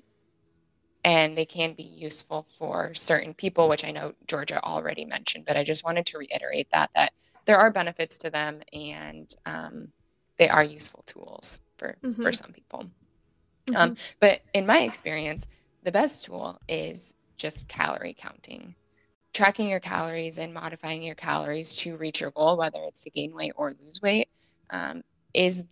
and 1.04 1.38
they 1.38 1.46
can 1.46 1.74
be 1.74 1.84
useful 1.84 2.44
for 2.44 2.94
certain 2.94 3.34
people, 3.34 3.68
which 3.68 3.84
I 3.84 3.92
know 3.92 4.14
Georgia 4.28 4.64
already 4.64 5.06
mentioned, 5.06 5.46
but 5.46 5.58
I 5.58 5.64
just 5.64 5.84
wanted 5.84 6.06
to 6.08 6.18
reiterate 6.18 6.68
that 6.72 6.92
that 6.96 7.14
there 7.46 7.58
are 7.58 7.72
benefits 7.72 8.18
to 8.20 8.30
them 8.30 8.62
and 8.72 9.34
um, 9.46 9.90
they 10.38 10.50
are 10.50 10.64
useful 10.64 11.04
tools 11.06 11.62
for 11.78 11.96
mm-hmm. 12.04 12.22
for 12.22 12.32
some 12.32 12.52
people. 12.52 12.86
Mm-hmm. 13.68 13.76
Um, 13.76 13.96
but 14.20 14.42
in 14.54 14.66
my 14.66 14.80
experience, 14.80 15.46
the 15.84 15.92
best 15.92 16.26
tool 16.26 16.60
is 16.68 17.16
just 17.38 17.68
calorie 17.68 18.16
counting. 18.18 18.76
Tracking 19.34 19.68
your 19.68 19.80
calories 19.80 20.38
and 20.38 20.54
modifying 20.54 21.02
your 21.02 21.16
calories 21.16 21.76
to 21.78 21.98
reach 21.98 22.22
your 22.22 22.32
goal, 22.32 22.56
whether 22.56 22.80
it's 22.84 23.02
to 23.04 23.10
gain 23.10 23.34
weight 23.34 23.54
or 23.56 23.74
lose 23.84 24.00
weight, 24.02 24.30
um, 24.70 25.04
is 25.34 25.64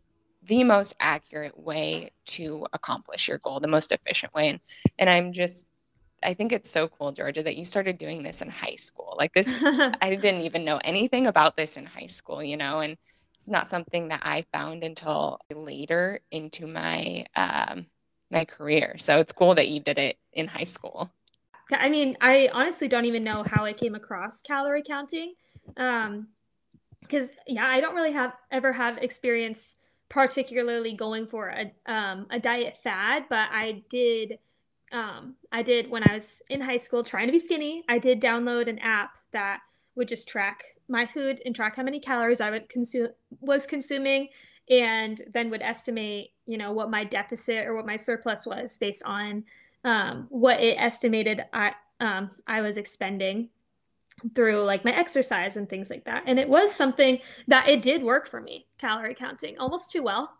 the 0.43 0.63
most 0.63 0.95
accurate 0.99 1.57
way 1.57 2.11
to 2.25 2.65
accomplish 2.73 3.27
your 3.27 3.37
goal, 3.39 3.59
the 3.59 3.67
most 3.67 3.91
efficient 3.91 4.33
way. 4.33 4.49
And, 4.49 4.59
and 4.97 5.09
I'm 5.09 5.33
just, 5.33 5.67
I 6.23 6.33
think 6.33 6.51
it's 6.51 6.69
so 6.69 6.87
cool, 6.87 7.11
Georgia, 7.11 7.43
that 7.43 7.57
you 7.57 7.65
started 7.65 7.97
doing 7.97 8.23
this 8.23 8.41
in 8.41 8.49
high 8.49 8.75
school. 8.75 9.15
Like 9.17 9.33
this, 9.33 9.55
I 9.61 10.15
didn't 10.15 10.41
even 10.41 10.65
know 10.65 10.79
anything 10.83 11.27
about 11.27 11.57
this 11.57 11.77
in 11.77 11.85
high 11.85 12.07
school, 12.07 12.43
you 12.43 12.57
know, 12.57 12.79
and 12.79 12.97
it's 13.35 13.49
not 13.49 13.67
something 13.67 14.09
that 14.09 14.21
I 14.23 14.45
found 14.53 14.83
until 14.83 15.39
later 15.53 16.19
into 16.29 16.67
my 16.67 17.25
um, 17.35 17.87
my 18.29 18.43
career. 18.45 18.95
So 18.97 19.17
it's 19.17 19.33
cool 19.33 19.55
that 19.55 19.67
you 19.67 19.79
did 19.79 19.99
it 19.99 20.17
in 20.31 20.47
high 20.47 20.63
school. 20.63 21.11
I 21.71 21.89
mean, 21.89 22.17
I 22.21 22.49
honestly 22.53 22.87
don't 22.87 23.05
even 23.05 23.23
know 23.23 23.43
how 23.43 23.65
I 23.65 23.73
came 23.73 23.95
across 23.95 24.41
calorie 24.41 24.83
counting. 24.85 25.33
Um, 25.75 26.27
because 27.01 27.31
yeah, 27.47 27.65
I 27.65 27.81
don't 27.81 27.95
really 27.95 28.11
have 28.11 28.33
ever 28.51 28.71
have 28.71 28.97
experience 28.99 29.75
particularly 30.11 30.93
going 30.93 31.25
for 31.25 31.47
a 31.47 31.71
um, 31.85 32.27
a 32.29 32.39
diet 32.39 32.77
fad, 32.83 33.25
but 33.29 33.47
I 33.49 33.83
did 33.89 34.37
um, 34.91 35.35
I 35.51 35.63
did 35.63 35.89
when 35.89 36.03
I 36.03 36.15
was 36.15 36.41
in 36.49 36.59
high 36.59 36.77
school 36.77 37.01
trying 37.01 37.27
to 37.27 37.31
be 37.31 37.39
skinny. 37.39 37.83
I 37.87 37.97
did 37.97 38.21
download 38.21 38.67
an 38.67 38.77
app 38.79 39.11
that 39.31 39.61
would 39.95 40.09
just 40.09 40.27
track 40.27 40.63
my 40.89 41.05
food 41.05 41.41
and 41.45 41.55
track 41.55 41.77
how 41.77 41.83
many 41.83 41.99
calories 41.99 42.41
I 42.41 42.51
would 42.51 42.67
consume 42.67 43.07
was 43.39 43.65
consuming 43.65 44.27
and 44.69 45.21
then 45.33 45.49
would 45.49 45.61
estimate, 45.61 46.31
you 46.45 46.57
know, 46.57 46.73
what 46.73 46.91
my 46.91 47.05
deficit 47.05 47.65
or 47.65 47.73
what 47.73 47.85
my 47.85 47.95
surplus 47.95 48.45
was 48.45 48.77
based 48.77 49.03
on 49.05 49.45
um, 49.85 50.27
what 50.29 50.59
it 50.59 50.75
estimated 50.77 51.45
I 51.53 51.73
um, 52.01 52.31
I 52.45 52.59
was 52.59 52.75
expending 52.75 53.47
through 54.35 54.61
like 54.63 54.85
my 54.85 54.93
exercise 54.93 55.57
and 55.57 55.69
things 55.69 55.89
like 55.89 56.05
that. 56.05 56.23
And 56.27 56.39
it 56.39 56.47
was 56.47 56.73
something 56.73 57.19
that 57.47 57.67
it 57.67 57.81
did 57.81 58.03
work 58.03 58.27
for 58.27 58.41
me, 58.41 58.67
calorie 58.77 59.15
counting, 59.15 59.57
almost 59.57 59.91
too 59.91 60.03
well. 60.03 60.31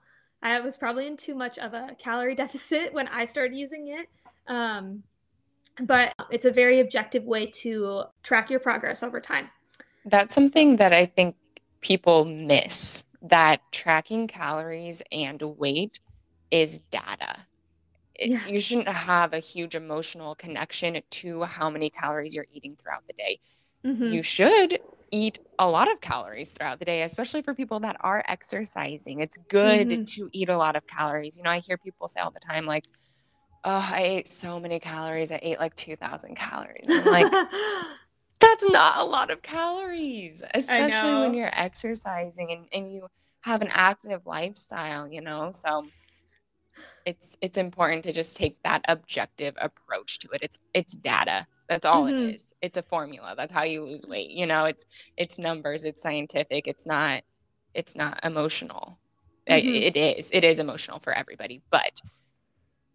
I 0.44 0.60
was 0.60 0.78
probably 0.78 1.08
in 1.08 1.17
too 1.17 1.36
much 1.36 1.58
of 1.60 1.74
a 1.74 1.96
calorie 2.00 2.36
deficit 2.44 2.94
when 2.94 3.08
I 3.08 3.26
started 3.26 3.56
using 3.56 3.88
it. 3.89 4.08
Um, 4.48 5.04
but 5.80 6.13
it's 6.30 6.46
a 6.46 6.52
very 6.52 6.80
objective 6.80 7.26
way 7.26 7.48
to 7.48 8.04
track 8.24 8.50
your 8.50 8.60
progress 8.60 9.04
over 9.04 9.20
time. 9.20 9.50
That's 10.06 10.34
something 10.34 10.78
that 10.78 10.94
I 10.94 11.06
think 11.06 11.36
people 11.82 12.26
miss 12.26 13.06
that 13.22 13.62
tracking 13.72 14.28
calories 14.28 15.02
and 15.12 15.41
weight 15.41 16.00
is 16.50 16.80
data. 16.91 17.46
Yeah. 18.20 18.46
You 18.48 18.60
shouldn't 18.60 18.88
have 18.88 19.34
a 19.34 19.39
huge 19.39 19.76
emotional 19.76 20.36
connection 20.36 21.02
to 21.10 21.44
how 21.44 21.70
many 21.70 21.89
calories 21.89 22.36
you're 22.36 22.48
eating 22.52 22.76
throughout 22.76 23.06
the 23.08 23.13
day. 23.13 23.39
Mm-hmm. 23.86 24.08
You 24.08 24.24
should 24.24 24.80
eat 25.12 25.39
a 25.60 25.67
lot 25.67 25.91
of 25.91 26.02
calories 26.02 26.52
throughout 26.52 26.80
the 26.80 26.86
day, 26.86 27.04
especially 27.04 27.41
for 27.41 27.54
people 27.54 27.80
that 27.82 27.98
are 28.00 28.24
exercising. 28.28 29.20
It's 29.20 29.38
good 29.50 29.89
mm-hmm. 29.89 30.04
to 30.04 30.30
eat 30.32 30.50
a 30.50 30.58
lot 30.58 30.76
of 30.76 30.88
calories. 30.88 31.38
You 31.38 31.44
know, 31.44 31.50
I 31.50 31.60
hear 31.60 31.78
people 31.78 32.08
say 32.08 32.22
all 32.22 32.32
the 32.32 32.39
time, 32.39 32.65
like, 32.65 32.86
oh, 33.63 33.89
I 33.91 34.02
ate 34.02 34.28
so 34.28 34.60
many 34.60 34.80
calories. 34.80 35.32
I 35.32 35.39
ate 35.41 35.60
like 35.60 35.76
2,000 35.76 36.36
calories. 36.36 36.86
I'm 36.89 37.06
like, 37.06 37.32
that's 38.39 38.65
not 38.65 39.00
a 39.00 39.04
lot 39.04 39.30
of 39.32 39.41
calories, 39.41 40.41
especially 40.54 41.13
when 41.13 41.34
you're 41.34 41.52
exercising 41.54 42.52
and, 42.52 42.65
and 42.74 42.94
you 42.94 43.08
have 43.41 43.62
an 43.62 43.70
active 43.72 44.26
lifestyle, 44.26 45.08
you 45.08 45.22
know? 45.22 45.52
So 45.52 45.86
it's 47.06 47.36
it's 47.41 47.58
important 47.58 48.04
to 48.04 48.13
just 48.13 48.38
take 48.38 48.62
that 48.63 48.84
objective 48.88 49.56
approach 49.60 50.20
to 50.20 50.30
it. 50.30 50.41
It's 50.41 50.60
it's 50.74 50.94
data. 50.94 51.48
That's 51.72 51.86
all 51.86 52.04
mm-hmm. 52.04 52.32
it 52.32 52.36
is. 52.36 52.54
It's 52.62 52.76
a 52.76 52.82
formula. 52.82 53.34
That's 53.38 53.54
how 53.54 53.64
you 53.64 53.86
lose 53.86 54.06
weight. 54.06 54.30
You 54.32 54.46
know, 54.46 54.66
it's 54.66 54.86
it's 55.16 55.40
numbers, 55.40 55.86
it's 55.86 56.02
scientific, 56.02 56.68
it's 56.68 56.86
not 56.86 57.24
it's 57.74 57.96
not 57.96 58.20
emotional. 58.26 59.00
Mm-hmm. 59.50 59.70
It, 59.70 59.96
it 59.96 60.18
is. 60.18 60.30
It 60.34 60.44
is 60.44 60.60
emotional 60.60 61.00
for 61.00 61.14
everybody, 61.14 61.62
but 61.72 62.02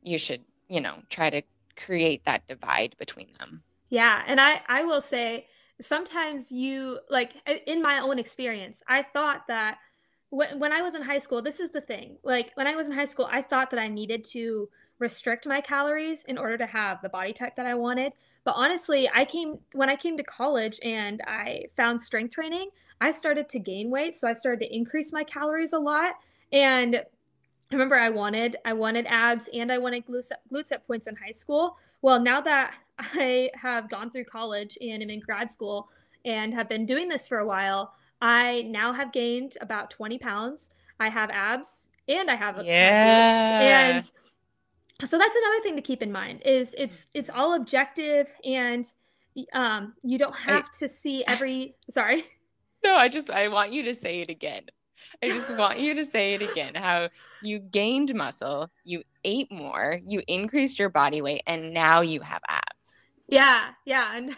you 0.02 0.18
should, 0.18 0.42
you 0.68 0.82
know, 0.82 0.96
try 1.08 1.30
to 1.30 1.40
create 1.78 2.26
that 2.26 2.46
divide 2.46 2.94
between 2.98 3.28
them. 3.38 3.62
Yeah, 3.88 4.22
and 4.26 4.38
I 4.38 4.60
I 4.68 4.84
will 4.84 5.00
say 5.00 5.46
sometimes 5.80 6.52
you 6.52 6.98
like 7.08 7.32
in 7.66 7.80
my 7.80 8.00
own 8.00 8.18
experience, 8.18 8.82
I 8.86 9.04
thought 9.04 9.46
that 9.48 9.78
when 10.28 10.58
when 10.58 10.72
I 10.72 10.82
was 10.82 10.94
in 10.94 11.00
high 11.00 11.20
school, 11.20 11.40
this 11.40 11.60
is 11.60 11.70
the 11.70 11.80
thing. 11.80 12.18
Like 12.22 12.50
when 12.56 12.66
I 12.66 12.76
was 12.76 12.88
in 12.88 12.92
high 12.92 13.06
school, 13.06 13.26
I 13.30 13.40
thought 13.40 13.70
that 13.70 13.80
I 13.80 13.88
needed 13.88 14.22
to 14.32 14.68
restrict 14.98 15.46
my 15.46 15.60
calories 15.60 16.24
in 16.24 16.38
order 16.38 16.56
to 16.56 16.66
have 16.66 17.02
the 17.02 17.08
body 17.08 17.32
type 17.32 17.56
that 17.56 17.66
I 17.66 17.74
wanted. 17.74 18.12
But 18.44 18.54
honestly, 18.56 19.08
I 19.14 19.24
came 19.24 19.58
when 19.72 19.90
I 19.90 19.96
came 19.96 20.16
to 20.16 20.22
college 20.22 20.78
and 20.82 21.20
I 21.26 21.66
found 21.76 22.00
strength 22.00 22.34
training, 22.34 22.70
I 23.00 23.10
started 23.10 23.48
to 23.50 23.58
gain 23.58 23.90
weight, 23.90 24.14
so 24.14 24.26
I 24.26 24.34
started 24.34 24.64
to 24.64 24.74
increase 24.74 25.12
my 25.12 25.24
calories 25.24 25.72
a 25.72 25.78
lot 25.78 26.14
and 26.52 26.96
I 26.96 27.74
remember 27.74 27.98
I 27.98 28.10
wanted 28.10 28.56
I 28.64 28.72
wanted 28.72 29.06
abs 29.06 29.48
and 29.52 29.72
I 29.72 29.78
wanted 29.78 30.06
glutes, 30.06 30.26
set, 30.26 30.40
glute 30.52 30.68
set 30.68 30.86
points 30.86 31.06
in 31.06 31.16
high 31.16 31.32
school. 31.32 31.76
Well, 32.02 32.20
now 32.20 32.40
that 32.42 32.74
I 32.98 33.50
have 33.54 33.90
gone 33.90 34.10
through 34.10 34.24
college 34.24 34.78
and 34.80 35.02
am 35.02 35.10
in 35.10 35.20
grad 35.20 35.50
school 35.50 35.88
and 36.24 36.54
have 36.54 36.68
been 36.68 36.86
doing 36.86 37.08
this 37.08 37.26
for 37.26 37.38
a 37.38 37.46
while, 37.46 37.94
I 38.20 38.62
now 38.68 38.92
have 38.92 39.12
gained 39.12 39.56
about 39.60 39.90
20 39.90 40.18
pounds. 40.18 40.70
I 40.98 41.10
have 41.10 41.30
abs 41.30 41.88
and 42.08 42.30
I 42.30 42.36
have 42.36 42.64
yeah. 42.64 43.96
and 43.96 44.10
so 45.04 45.18
that's 45.18 45.36
another 45.36 45.62
thing 45.62 45.76
to 45.76 45.82
keep 45.82 46.02
in 46.02 46.10
mind 46.10 46.42
is 46.44 46.74
it's 46.78 47.08
it's 47.12 47.28
all 47.28 47.54
objective 47.54 48.32
and 48.44 48.92
um 49.52 49.92
you 50.02 50.18
don't 50.18 50.34
have 50.34 50.64
I, 50.64 50.78
to 50.78 50.88
see 50.88 51.24
every 51.26 51.76
sorry. 51.90 52.24
No 52.84 52.94
i 52.94 53.08
just 53.08 53.30
i 53.30 53.48
want 53.48 53.72
you 53.72 53.82
to 53.84 53.94
say 53.94 54.20
it 54.20 54.30
again. 54.30 54.62
I 55.22 55.28
just 55.28 55.54
want 55.56 55.78
you 55.80 55.94
to 55.94 56.04
say 56.04 56.34
it 56.34 56.42
again 56.42 56.74
how 56.74 57.08
you 57.42 57.58
gained 57.58 58.14
muscle 58.14 58.70
you 58.84 59.02
ate 59.24 59.50
more 59.50 60.00
you 60.06 60.22
increased 60.28 60.78
your 60.78 60.88
body 60.88 61.20
weight 61.20 61.42
and 61.46 61.74
now 61.74 62.00
you 62.00 62.20
have 62.20 62.40
abs. 62.48 63.06
Yeah 63.28 63.70
yeah 63.84 64.16
and 64.16 64.36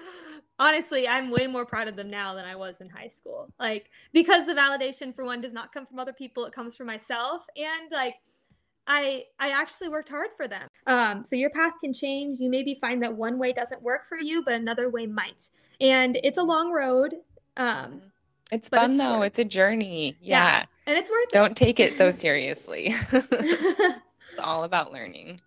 honestly 0.58 1.08
i'm 1.08 1.30
way 1.30 1.46
more 1.46 1.66
proud 1.66 1.88
of 1.88 1.96
them 1.96 2.10
now 2.10 2.34
than 2.34 2.44
i 2.44 2.54
was 2.54 2.80
in 2.80 2.88
high 2.88 3.08
school. 3.08 3.48
Like 3.58 3.90
because 4.12 4.46
the 4.46 4.54
validation 4.54 5.14
for 5.14 5.24
one 5.24 5.40
does 5.40 5.52
not 5.52 5.72
come 5.72 5.86
from 5.86 5.98
other 5.98 6.12
people 6.12 6.44
it 6.44 6.52
comes 6.52 6.76
from 6.76 6.86
myself 6.86 7.44
and 7.56 7.90
like 7.90 8.14
I 8.86 9.24
I 9.38 9.50
actually 9.50 9.88
worked 9.88 10.08
hard 10.08 10.30
for 10.36 10.46
them. 10.46 10.68
Um, 10.86 11.24
so 11.24 11.36
your 11.36 11.50
path 11.50 11.74
can 11.80 11.92
change. 11.92 12.38
You 12.38 12.50
maybe 12.50 12.76
find 12.80 13.02
that 13.02 13.14
one 13.14 13.38
way 13.38 13.52
doesn't 13.52 13.82
work 13.82 14.08
for 14.08 14.18
you, 14.18 14.42
but 14.44 14.54
another 14.54 14.88
way 14.90 15.06
might. 15.06 15.50
And 15.80 16.18
it's 16.22 16.38
a 16.38 16.42
long 16.42 16.72
road. 16.72 17.14
Um, 17.56 18.02
it's 18.52 18.68
fun 18.68 18.90
it's 18.90 18.98
though. 18.98 19.18
Worth. 19.18 19.26
It's 19.26 19.38
a 19.40 19.44
journey. 19.44 20.16
Yeah. 20.20 20.60
yeah. 20.60 20.64
And 20.86 20.96
it's 20.96 21.10
worth 21.10 21.28
it. 21.28 21.32
Don't 21.32 21.52
it. 21.52 21.56
take 21.56 21.80
it 21.80 21.92
so 21.92 22.10
seriously. 22.12 22.94
it's 23.12 24.00
all 24.38 24.64
about 24.64 24.92
learning. 24.92 25.40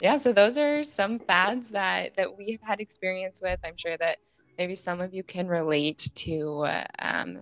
Yeah, 0.00 0.16
so 0.16 0.32
those 0.32 0.58
are 0.58 0.82
some 0.82 1.18
fads 1.18 1.70
that 1.70 2.16
that 2.16 2.36
we 2.36 2.52
have 2.52 2.62
had 2.62 2.80
experience 2.80 3.40
with. 3.40 3.60
I'm 3.64 3.76
sure 3.76 3.96
that 3.96 4.18
maybe 4.58 4.74
some 4.74 5.00
of 5.00 5.14
you 5.14 5.22
can 5.22 5.46
relate 5.46 6.10
to 6.14 6.66
um, 6.98 7.40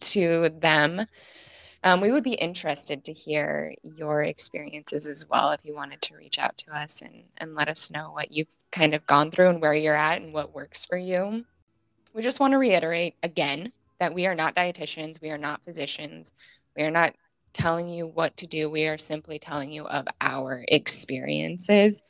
to 0.00 0.50
them. 0.60 1.06
Um, 1.84 2.00
we 2.00 2.10
would 2.10 2.24
be 2.24 2.32
interested 2.32 3.04
to 3.04 3.12
hear 3.12 3.74
your 3.82 4.22
experiences 4.22 5.06
as 5.06 5.28
well 5.28 5.50
if 5.50 5.60
you 5.64 5.74
wanted 5.74 6.00
to 6.02 6.16
reach 6.16 6.38
out 6.38 6.56
to 6.58 6.76
us 6.76 7.02
and, 7.02 7.24
and 7.36 7.54
let 7.54 7.68
us 7.68 7.90
know 7.90 8.10
what 8.10 8.32
you've 8.32 8.48
kind 8.72 8.94
of 8.94 9.06
gone 9.06 9.30
through 9.30 9.50
and 9.50 9.60
where 9.60 9.74
you're 9.74 9.94
at 9.94 10.22
and 10.22 10.32
what 10.32 10.54
works 10.54 10.84
for 10.84 10.96
you. 10.96 11.44
We 12.14 12.22
just 12.22 12.40
want 12.40 12.52
to 12.52 12.58
reiterate 12.58 13.14
again 13.22 13.70
that 14.00 14.14
we 14.14 14.26
are 14.26 14.34
not 14.34 14.56
dietitians, 14.56 15.20
we 15.20 15.30
are 15.30 15.38
not 15.38 15.62
physicians, 15.62 16.32
we 16.74 16.82
are 16.82 16.90
not 16.90 17.14
telling 17.52 17.88
you 17.88 18.06
what 18.06 18.36
to 18.38 18.46
do. 18.46 18.68
We 18.68 18.86
are 18.86 18.98
simply 18.98 19.38
telling 19.38 19.70
you 19.70 19.86
of 19.86 20.06
our 20.20 20.64
experiences 20.68 22.02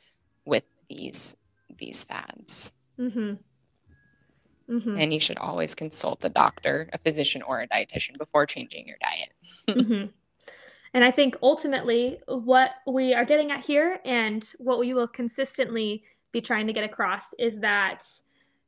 with 0.45 0.63
these 0.89 1.35
these 1.77 2.03
fads. 2.05 2.71
Mm-hmm. 2.99 3.33
Mm-hmm. 4.69 4.97
And 4.97 5.13
you 5.13 5.19
should 5.19 5.37
always 5.37 5.75
consult 5.75 6.25
a 6.25 6.29
doctor, 6.29 6.89
a 6.93 6.97
physician, 6.97 7.43
or 7.43 7.61
a 7.61 7.67
dietitian 7.67 8.17
before 8.17 8.45
changing 8.45 8.87
your 8.87 8.97
diet. 9.01 9.29
Mm-hmm. 9.67 10.05
And 10.95 11.03
I 11.03 11.11
think 11.11 11.35
ultimately, 11.43 12.19
what 12.25 12.71
we 12.87 13.13
are 13.13 13.25
getting 13.25 13.51
at 13.51 13.59
here 13.59 13.99
and 14.05 14.49
what 14.59 14.79
we 14.79 14.93
will 14.93 15.09
consistently 15.09 16.05
be 16.31 16.39
trying 16.39 16.67
to 16.67 16.73
get 16.73 16.85
across 16.85 17.33
is 17.37 17.59
that 17.59 18.05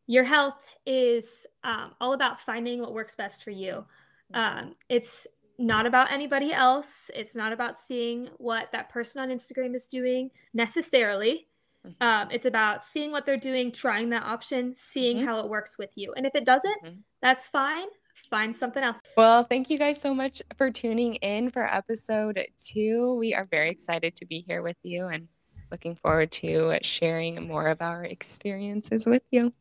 your 0.08 0.26
health 0.26 0.56
is 0.86 1.46
um, 1.64 1.94
all 2.02 2.12
about 2.12 2.42
finding 2.42 2.82
what 2.82 2.94
works 2.94 3.16
best 3.16 3.46
for 3.46 3.52
you. 3.52 3.86
Um, 4.34 4.76
it's 4.90 5.26
not 5.58 5.86
about 5.86 6.12
anybody 6.12 6.52
else. 6.52 7.10
It's 7.16 7.34
not 7.34 7.54
about 7.54 7.80
seeing 7.80 8.30
what 8.40 8.74
that 8.74 8.90
person 8.90 9.22
on 9.22 9.30
Instagram 9.30 9.74
is 9.74 9.88
doing 9.88 10.30
necessarily. 10.54 11.48
Mm-hmm. 11.86 12.04
Um, 12.04 12.28
it's 12.30 12.46
about 12.46 12.84
seeing 12.84 13.12
what 13.12 13.26
they're 13.26 13.38
doing, 13.38 13.72
trying 13.72 14.10
that 14.10 14.24
option, 14.24 14.76
seeing 14.76 15.18
mm-hmm. 15.18 15.28
how 15.28 15.40
it 15.40 15.50
works 15.50 15.78
with 15.78 15.92
you. 15.96 16.14
And 16.18 16.26
if 16.26 16.36
it 16.36 16.46
doesn't, 16.46 16.84
mm-hmm. 16.84 17.00
that's 17.22 17.48
fine. 17.48 17.88
Find 18.30 18.54
something 18.54 18.84
else. 18.84 19.00
Well, 19.18 19.46
thank 19.46 19.72
you 19.72 19.80
guys 19.80 20.00
so 20.00 20.14
much 20.14 20.44
for 20.60 20.70
tuning 20.70 21.16
in 21.16 21.50
for 21.50 21.66
episode 21.66 22.40
two. 22.56 23.16
We 23.16 23.34
are 23.34 23.46
very 23.50 23.72
excited 23.72 24.16
to 24.18 24.28
be 24.28 24.46
here 24.48 24.62
with 24.62 24.78
you 24.84 25.08
and 25.08 25.28
looking 25.72 25.96
forward 25.96 26.32
to 26.34 26.78
sharing 26.84 27.48
more 27.48 27.66
of 27.66 27.82
our 27.82 28.04
experiences 28.04 29.08
with 29.08 29.24
you. 29.32 29.54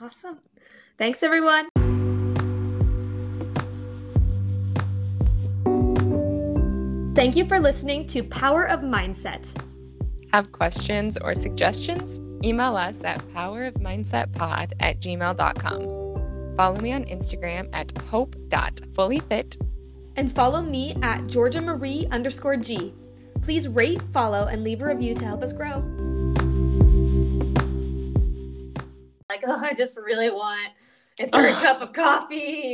Awesome. 0.00 0.40
Thanks, 0.98 1.22
everyone. 1.22 1.68
Thank 7.14 7.36
you 7.36 7.44
for 7.46 7.60
listening 7.60 8.08
to 8.08 8.24
Power 8.24 8.66
of 8.68 8.80
Mindset. 8.80 9.52
Have 10.32 10.50
questions 10.50 11.16
or 11.16 11.36
suggestions? 11.36 12.18
Email 12.42 12.76
us 12.76 13.04
at 13.04 13.20
powerofmindsetpod 13.28 14.72
at 14.80 15.00
gmail.com. 15.00 15.99
Follow 16.56 16.80
me 16.80 16.92
on 16.92 17.04
Instagram 17.04 17.68
at 17.72 17.96
hope.fullyfit. 17.98 19.56
And 20.16 20.32
follow 20.32 20.62
me 20.62 20.96
at 21.02 21.26
Georgia 21.26 21.60
Marie 21.60 22.06
underscore 22.10 22.56
G. 22.56 22.92
Please 23.42 23.68
rate, 23.68 24.02
follow, 24.12 24.46
and 24.46 24.62
leave 24.62 24.82
a 24.82 24.86
review 24.86 25.14
to 25.14 25.24
help 25.24 25.42
us 25.42 25.52
grow. 25.52 25.78
Like, 29.28 29.42
oh, 29.46 29.60
I 29.64 29.72
just 29.74 29.96
really 29.96 30.30
want 30.30 30.72
a 31.18 31.28
third 31.28 31.52
cup 31.62 31.80
of 31.80 31.92
coffee. 31.92 32.68